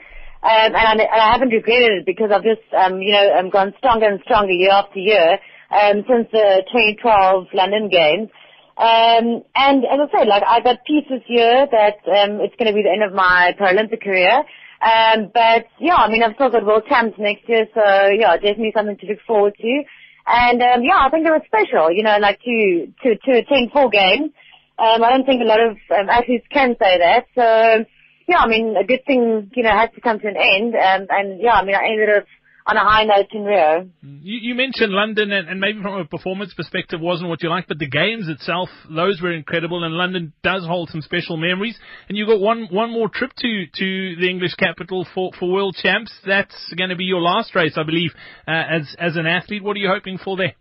Um, 0.43 0.73
and 0.75 0.77
I, 0.77 0.93
and 0.93 1.21
I 1.21 1.33
haven't 1.33 1.51
regretted 1.51 2.03
it 2.03 2.07
because 2.07 2.31
I've 2.33 2.43
just, 2.43 2.65
um, 2.73 3.01
you 3.01 3.13
know, 3.13 3.37
um, 3.39 3.51
gone 3.51 3.75
stronger 3.77 4.09
and 4.09 4.21
stronger 4.25 4.53
year 4.53 4.73
after 4.73 4.99
year, 4.99 5.39
um, 5.71 6.03
since 6.09 6.33
the 6.33 6.65
2012 6.73 7.53
London 7.53 7.91
Games. 7.93 8.31
Um, 8.77 9.43
and 9.55 9.85
as 9.85 10.01
I 10.01 10.19
said, 10.19 10.29
like 10.29 10.43
I 10.47 10.61
got 10.61 10.85
peace 10.87 11.05
this 11.09 11.23
year 11.29 11.67
that 11.71 12.01
um, 12.09 12.41
it's 12.41 12.57
going 12.57 12.69
to 12.69 12.75
be 12.75 12.83
the 12.83 12.93
end 12.93 13.03
of 13.03 13.13
my 13.13 13.55
Paralympic 13.59 14.03
career. 14.03 14.45
Um, 14.83 15.31
but 15.33 15.67
yeah, 15.79 15.95
I 15.95 16.11
mean, 16.11 16.23
I've 16.23 16.35
still 16.35 16.51
got 16.51 16.67
world 16.67 16.85
champs 16.89 17.19
next 17.19 17.49
year, 17.49 17.67
so 17.75 17.83
yeah, 18.19 18.35
definitely 18.37 18.73
something 18.75 18.97
to 18.99 19.07
look 19.07 19.21
forward 19.27 19.55
to. 19.61 19.83
And 20.27 20.63
um, 20.63 20.83
yeah, 20.83 20.99
I 20.99 21.11
think 21.11 21.27
it 21.27 21.31
was 21.31 21.43
special, 21.47 21.93
you 21.93 22.03
know, 22.03 22.17
like 22.19 22.41
to 22.43 22.87
to 23.03 23.17
to 23.17 23.31
attend 23.39 23.73
four 23.73 23.91
games. 23.91 24.31
Um, 24.79 25.05
I 25.05 25.11
don't 25.11 25.27
think 25.27 25.43
a 25.43 25.47
lot 25.47 25.61
of 25.61 25.77
um, 25.91 26.09
athletes 26.09 26.47
can 26.51 26.75
say 26.81 26.99
that. 26.99 27.27
So 27.35 27.85
yeah, 28.27 28.39
I 28.39 28.49
mean, 28.49 28.75
a 28.77 28.85
good 28.85 29.05
thing, 29.07 29.51
you 29.55 29.63
know, 29.63 29.71
has 29.71 29.91
to 29.95 30.01
come 30.01 30.19
to 30.19 30.29
an 30.29 30.37
end. 30.37 30.75
Um, 30.75 31.07
and 31.11 31.41
yeah, 31.41 31.55
I 31.55 31.65
mean, 31.65 31.75
I 31.75 31.87
ended 31.87 32.09
up 32.09 32.25
on 32.67 32.77
a 32.77 32.81
high 32.81 33.05
note 33.05 33.27
in 33.33 33.45
Rio. 33.45 33.89
You, 34.03 34.39
you 34.41 34.55
mentioned 34.55 34.93
London, 34.93 35.33
and, 35.33 35.49
and, 35.49 35.61
maybe 35.61 35.83
from 35.83 35.95
a 35.95 36.05
performance 36.05 36.55
perspective 36.55 37.01
wasn't 37.01 37.29
what 37.29 37.43
you 37.43 37.51
liked, 37.51 37.69
but 37.69 37.79
the 37.79 37.89
games 37.89 38.29
itself, 38.29 38.69
those 38.89 39.21
were 39.21 39.33
incredible, 39.33 39.85
and 39.85 39.95
London 39.95 40.33
does 40.43 40.65
hold 40.65 40.91
some 40.91 41.03
special 41.03 41.37
memories. 41.37 41.79
And 42.09 42.17
you've 42.17 42.29
got 42.29 42.41
one 42.41 42.69
one 42.71 42.91
more 42.91 43.09
trip 43.09 43.33
to 43.39 43.65
to 43.67 44.17
the 44.17 44.29
English 44.29 44.55
capital 44.55 45.07
for 45.15 45.33
for 45.39 45.51
World 45.51 45.77
Champs. 45.81 46.13
That's 46.27 46.75
going 46.77 46.91
to 46.91 46.97
be 46.97 47.05
your 47.05 47.21
last 47.21 47.55
race, 47.55 47.75
I 47.77 47.83
believe, 47.83 48.13
uh, 48.47 48.51
as 48.51 48.95
as 48.99 49.17
an 49.17 49.27
athlete. 49.27 49.63
What 49.63 49.77
are 49.77 49.81
you 49.81 49.89
hoping 49.89 50.19
for 50.19 50.37
there? 50.37 50.55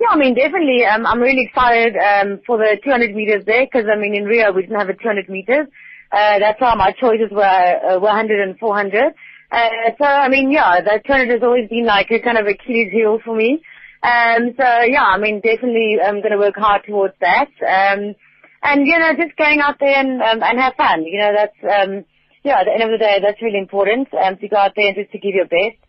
Yeah, 0.00 0.08
I 0.10 0.16
mean, 0.16 0.34
definitely. 0.34 0.84
Um, 0.84 1.06
I'm 1.06 1.20
really 1.20 1.48
excited 1.48 1.96
um, 1.96 2.40
for 2.46 2.56
the 2.56 2.78
200 2.84 3.14
meters 3.14 3.44
there 3.46 3.66
because 3.66 3.88
I 3.92 3.98
mean, 3.98 4.14
in 4.14 4.24
Rio 4.24 4.52
we 4.52 4.62
didn't 4.62 4.78
have 4.78 4.88
a 4.88 4.94
200 4.94 5.28
meters. 5.28 5.66
Uh, 6.10 6.38
that's 6.38 6.60
why 6.60 6.74
my 6.74 6.92
choices 6.92 7.30
were 7.30 7.42
uh, 7.42 7.98
100 7.98 8.48
and 8.48 8.58
400. 8.58 9.12
Uh, 9.50 9.96
so 9.98 10.04
I 10.04 10.28
mean, 10.28 10.52
yeah, 10.52 10.80
that 10.80 11.04
tournament 11.06 11.40
has 11.40 11.42
always 11.42 11.68
been 11.68 11.86
like 11.86 12.10
a 12.10 12.20
kind 12.20 12.38
of 12.38 12.46
Achilles 12.46 12.92
heel 12.92 13.18
for 13.24 13.34
me. 13.34 13.62
Um, 14.02 14.54
so 14.56 14.64
yeah, 14.84 15.04
I 15.04 15.18
mean, 15.18 15.40
definitely 15.40 15.96
I'm 16.04 16.20
going 16.20 16.32
to 16.32 16.38
work 16.38 16.56
hard 16.56 16.82
towards 16.86 17.14
that. 17.20 17.48
Um, 17.62 18.14
and 18.62 18.86
you 18.86 18.98
know, 18.98 19.12
just 19.16 19.36
going 19.36 19.60
out 19.60 19.76
there 19.80 19.96
and 19.96 20.20
um, 20.20 20.42
and 20.42 20.58
have 20.58 20.74
fun. 20.76 21.04
You 21.04 21.18
know, 21.20 21.32
that's 21.34 21.60
um, 21.64 22.04
yeah, 22.44 22.60
at 22.60 22.66
the 22.66 22.72
end 22.72 22.82
of 22.82 22.90
the 22.90 22.98
day, 22.98 23.18
that's 23.22 23.42
really 23.42 23.58
important. 23.58 24.08
Um, 24.14 24.36
to 24.38 24.48
go 24.48 24.56
out 24.56 24.72
there 24.76 24.88
and 24.88 24.96
just 24.96 25.12
to 25.12 25.18
give 25.18 25.34
your 25.34 25.46
best. 25.46 25.80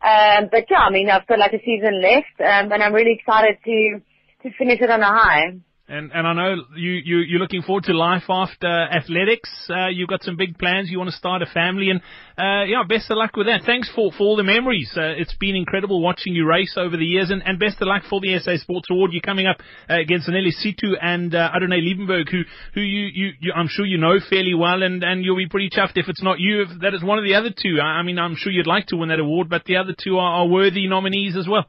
Um, 0.00 0.48
but 0.50 0.70
yeah, 0.70 0.86
I 0.86 0.90
mean, 0.90 1.10
I've 1.10 1.26
got 1.26 1.38
like 1.38 1.52
a 1.52 1.64
season 1.64 2.00
left, 2.00 2.38
um, 2.40 2.70
and 2.72 2.82
I'm 2.82 2.94
really 2.94 3.18
excited 3.18 3.58
to 3.64 4.00
to 4.44 4.56
finish 4.56 4.80
it 4.80 4.90
on 4.90 5.02
a 5.02 5.06
high. 5.06 5.58
And 5.90 6.12
and 6.12 6.26
I 6.26 6.34
know 6.34 6.64
you, 6.76 6.90
you 7.02 7.18
you're 7.20 7.40
looking 7.40 7.62
forward 7.62 7.84
to 7.84 7.94
life 7.94 8.24
after 8.28 8.68
athletics. 8.68 9.48
Uh, 9.70 9.88
you've 9.88 10.10
got 10.10 10.22
some 10.22 10.36
big 10.36 10.58
plans. 10.58 10.90
You 10.90 10.98
want 10.98 11.08
to 11.08 11.16
start 11.16 11.40
a 11.40 11.46
family, 11.46 11.88
and 11.88 12.00
uh, 12.36 12.68
yeah, 12.68 12.82
best 12.86 13.10
of 13.10 13.16
luck 13.16 13.34
with 13.34 13.46
that. 13.46 13.62
Thanks 13.64 13.90
for, 13.94 14.12
for 14.12 14.24
all 14.24 14.36
the 14.36 14.42
memories. 14.42 14.92
Uh, 14.94 15.16
it's 15.16 15.32
been 15.40 15.56
incredible 15.56 16.02
watching 16.02 16.34
you 16.34 16.46
race 16.46 16.74
over 16.76 16.94
the 16.94 17.06
years, 17.06 17.30
and, 17.30 17.42
and 17.42 17.58
best 17.58 17.80
of 17.80 17.88
luck 17.88 18.02
for 18.04 18.20
the 18.20 18.38
SA 18.38 18.58
Sports 18.58 18.88
Award. 18.90 19.12
You're 19.14 19.22
coming 19.22 19.46
up 19.46 19.62
uh, 19.88 19.98
against 19.98 20.28
Aneli 20.28 20.50
Situ 20.50 20.92
and 21.00 21.34
uh, 21.34 21.52
Anrune 21.56 21.80
Liebenberg, 21.80 22.28
who 22.30 22.42
who 22.74 22.82
you, 22.82 23.08
you, 23.10 23.30
you 23.40 23.52
I'm 23.56 23.68
sure 23.68 23.86
you 23.86 23.96
know 23.96 24.18
fairly 24.28 24.52
well, 24.52 24.82
and, 24.82 25.02
and 25.02 25.24
you'll 25.24 25.38
be 25.38 25.48
pretty 25.48 25.70
chuffed 25.70 25.96
if 25.96 26.10
it's 26.10 26.22
not 26.22 26.38
you. 26.38 26.64
If 26.64 26.80
that 26.82 26.92
is 26.92 27.02
one 27.02 27.18
of 27.18 27.24
the 27.24 27.34
other 27.34 27.48
two. 27.50 27.78
I, 27.80 28.00
I 28.00 28.02
mean, 28.02 28.18
I'm 28.18 28.36
sure 28.36 28.52
you'd 28.52 28.66
like 28.66 28.88
to 28.88 28.96
win 28.96 29.08
that 29.08 29.20
award, 29.20 29.48
but 29.48 29.64
the 29.64 29.76
other 29.76 29.94
two 29.98 30.18
are, 30.18 30.42
are 30.42 30.48
worthy 30.48 30.86
nominees 30.86 31.34
as 31.34 31.48
well. 31.48 31.64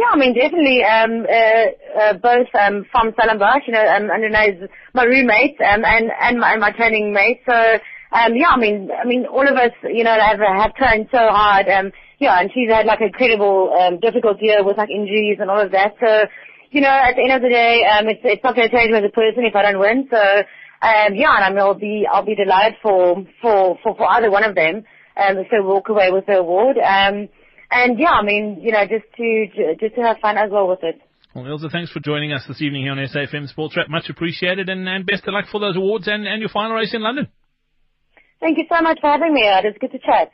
Yeah, 0.00 0.12
I 0.12 0.16
mean, 0.16 0.32
definitely, 0.32 0.80
um, 0.80 1.26
uh, 1.28 2.00
uh, 2.00 2.12
both, 2.16 2.48
um, 2.56 2.86
from 2.90 3.12
Stellenbosch, 3.12 3.68
you 3.68 3.74
know, 3.74 3.84
um, 3.84 4.08
and 4.08 4.24
is 4.24 4.70
my 4.94 5.04
roommate, 5.04 5.60
um, 5.60 5.84
and, 5.84 6.08
and 6.08 6.40
my, 6.40 6.52
and 6.52 6.60
my 6.60 6.72
training 6.72 7.12
mate. 7.12 7.42
So, 7.44 7.52
um, 7.52 8.32
yeah, 8.34 8.48
I 8.48 8.56
mean, 8.56 8.88
I 8.90 9.04
mean, 9.04 9.26
all 9.26 9.46
of 9.46 9.54
us, 9.56 9.76
you 9.84 10.02
know, 10.02 10.16
have, 10.18 10.40
have 10.40 10.74
trained 10.74 11.08
so 11.12 11.18
hard, 11.18 11.68
um, 11.68 11.92
yeah, 12.18 12.40
and 12.40 12.50
she's 12.54 12.70
had 12.70 12.86
like 12.86 13.02
a 13.02 13.12
incredible, 13.12 13.76
um, 13.76 14.00
difficult 14.00 14.40
year 14.40 14.64
with 14.64 14.78
like 14.78 14.88
injuries 14.88 15.36
and 15.38 15.50
all 15.50 15.60
of 15.60 15.72
that. 15.72 15.92
So, 16.00 16.24
you 16.70 16.80
know, 16.80 16.88
at 16.88 17.16
the 17.16 17.22
end 17.22 17.32
of 17.36 17.42
the 17.42 17.50
day, 17.52 17.84
um, 17.84 18.08
it's, 18.08 18.24
it's 18.24 18.42
not 18.42 18.56
going 18.56 18.70
to 18.70 18.74
change 18.74 18.90
me 18.90 18.98
as 18.98 19.04
a 19.04 19.12
person 19.12 19.44
if 19.44 19.54
I 19.54 19.68
don't 19.68 19.80
win. 19.80 20.08
So, 20.08 20.16
um, 20.16 21.12
yeah, 21.12 21.36
and 21.36 21.44
I 21.44 21.50
mean, 21.50 21.58
I'll 21.58 21.74
be, 21.74 22.06
I'll 22.10 22.24
be 22.24 22.36
delighted 22.36 22.78
for, 22.80 23.26
for, 23.42 23.76
for, 23.82 23.94
for 23.96 24.08
either 24.16 24.30
one 24.30 24.44
of 24.44 24.54
them, 24.54 24.76
um, 25.20 25.36
if 25.36 25.48
walk 25.60 25.90
away 25.90 26.08
with 26.10 26.24
the 26.24 26.38
award. 26.38 26.78
Um, 26.78 27.28
and 27.70 27.98
yeah, 27.98 28.12
I 28.12 28.22
mean, 28.22 28.60
you 28.60 28.72
know, 28.72 28.84
just 28.86 29.06
to 29.16 29.76
just 29.78 29.94
to 29.94 30.02
have 30.02 30.18
fun 30.18 30.36
as 30.36 30.50
well 30.50 30.68
with 30.68 30.82
it. 30.82 31.00
Well, 31.34 31.46
Ilse, 31.46 31.70
thanks 31.70 31.92
for 31.92 32.00
joining 32.00 32.32
us 32.32 32.42
this 32.48 32.60
evening 32.60 32.82
here 32.82 32.92
on 32.92 32.98
SAFM 32.98 33.48
Sports 33.48 33.76
Wrap. 33.76 33.88
Much 33.88 34.10
appreciated, 34.10 34.68
and, 34.68 34.88
and 34.88 35.06
best 35.06 35.22
of 35.28 35.34
luck 35.34 35.44
for 35.50 35.60
those 35.60 35.76
awards 35.76 36.08
and, 36.08 36.26
and 36.26 36.40
your 36.40 36.48
final 36.48 36.74
race 36.74 36.92
in 36.92 37.02
London. 37.02 37.28
Thank 38.40 38.58
you 38.58 38.64
so 38.68 38.82
much 38.82 38.98
for 39.00 39.10
having 39.10 39.32
me. 39.32 39.42
It 39.42 39.64
was 39.64 39.74
good 39.80 39.92
to 39.92 39.98
chat. 39.98 40.32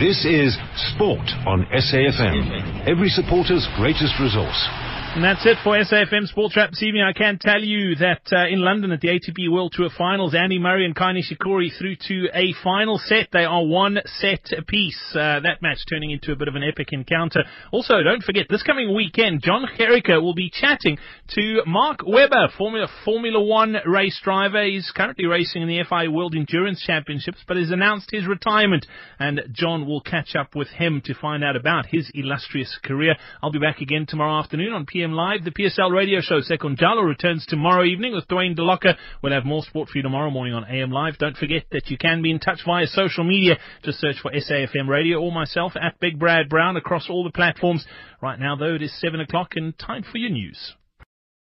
This 0.00 0.24
is 0.24 0.56
Sport 0.94 1.28
on 1.46 1.66
SAFM, 1.70 2.88
every 2.88 3.08
supporter's 3.10 3.68
greatest 3.76 4.18
resource. 4.18 4.66
And 5.14 5.22
that's 5.22 5.46
it 5.46 5.58
for 5.62 5.76
SAFM 5.76 6.26
Sports 6.26 6.56
Wrap 6.56 6.70
this 6.70 6.82
evening. 6.82 7.04
I 7.04 7.12
can 7.12 7.38
tell 7.40 7.62
you 7.62 7.94
that 7.94 8.22
uh, 8.32 8.48
in 8.48 8.58
London 8.58 8.90
at 8.90 9.00
the 9.00 9.10
ATP 9.10 9.48
World 9.48 9.72
Tour 9.72 9.88
Finals, 9.96 10.34
Andy 10.34 10.58
Murray 10.58 10.84
and 10.84 10.96
Kei 10.96 11.14
Nishikori 11.14 11.68
through 11.78 11.94
to 12.08 12.28
a 12.34 12.52
final 12.64 12.98
set. 12.98 13.28
They 13.32 13.44
are 13.44 13.64
one 13.64 13.98
set 14.06 14.50
apiece. 14.50 15.00
Uh, 15.14 15.38
that 15.38 15.62
match 15.62 15.78
turning 15.88 16.10
into 16.10 16.32
a 16.32 16.36
bit 16.36 16.48
of 16.48 16.56
an 16.56 16.64
epic 16.64 16.88
encounter. 16.90 17.44
Also, 17.70 18.02
don't 18.02 18.24
forget, 18.24 18.46
this 18.50 18.64
coming 18.64 18.92
weekend, 18.92 19.42
John 19.44 19.66
Gericke 19.78 20.20
will 20.20 20.34
be 20.34 20.50
chatting 20.50 20.98
to 21.36 21.62
Mark 21.64 22.00
Webber, 22.04 22.48
Formula, 22.58 22.88
Formula 23.04 23.40
One 23.40 23.76
race 23.86 24.20
driver. 24.20 24.64
He's 24.64 24.90
currently 24.96 25.26
racing 25.26 25.62
in 25.62 25.68
the 25.68 25.84
FIA 25.88 26.10
World 26.10 26.34
Endurance 26.34 26.82
Championships, 26.84 27.38
but 27.46 27.56
has 27.56 27.70
announced 27.70 28.08
his 28.10 28.26
retirement. 28.26 28.84
And 29.20 29.42
John 29.52 29.86
will 29.86 30.00
catch 30.00 30.34
up 30.34 30.56
with 30.56 30.70
him 30.70 31.02
to 31.04 31.14
find 31.14 31.44
out 31.44 31.54
about 31.54 31.86
his 31.86 32.10
illustrious 32.14 32.76
career. 32.82 33.14
I'll 33.40 33.52
be 33.52 33.60
back 33.60 33.80
again 33.80 34.06
tomorrow 34.08 34.40
afternoon 34.40 34.72
on 34.72 34.86
PM 34.86 35.03
Live. 35.12 35.44
The 35.44 35.50
PSL 35.50 35.92
radio 35.92 36.20
show 36.20 36.40
Sekon 36.40 36.76
Jalo 36.76 37.06
returns 37.06 37.44
tomorrow 37.46 37.84
evening 37.84 38.14
with 38.14 38.26
Dwayne 38.28 38.56
DeLocca. 38.56 38.96
We'll 39.22 39.32
have 39.32 39.44
more 39.44 39.62
sport 39.62 39.88
for 39.88 39.98
you 39.98 40.02
tomorrow 40.02 40.30
morning 40.30 40.54
on 40.54 40.64
AM 40.64 40.90
Live. 40.90 41.18
Don't 41.18 41.36
forget 41.36 41.64
that 41.72 41.90
you 41.90 41.98
can 41.98 42.22
be 42.22 42.30
in 42.30 42.38
touch 42.38 42.60
via 42.64 42.86
social 42.86 43.24
media. 43.24 43.58
Just 43.82 44.00
search 44.00 44.16
for 44.22 44.30
SAFM 44.30 44.88
Radio 44.88 45.20
or 45.20 45.32
myself 45.32 45.72
at 45.76 46.00
Big 46.00 46.18
Brad 46.18 46.48
Brown 46.48 46.76
across 46.76 47.08
all 47.10 47.24
the 47.24 47.30
platforms. 47.30 47.86
Right 48.22 48.38
now, 48.38 48.56
though, 48.56 48.74
it 48.74 48.82
is 48.82 49.00
7 49.00 49.20
o'clock 49.20 49.52
and 49.56 49.78
time 49.78 50.04
for 50.10 50.18
your 50.18 50.30
news. 50.30 50.74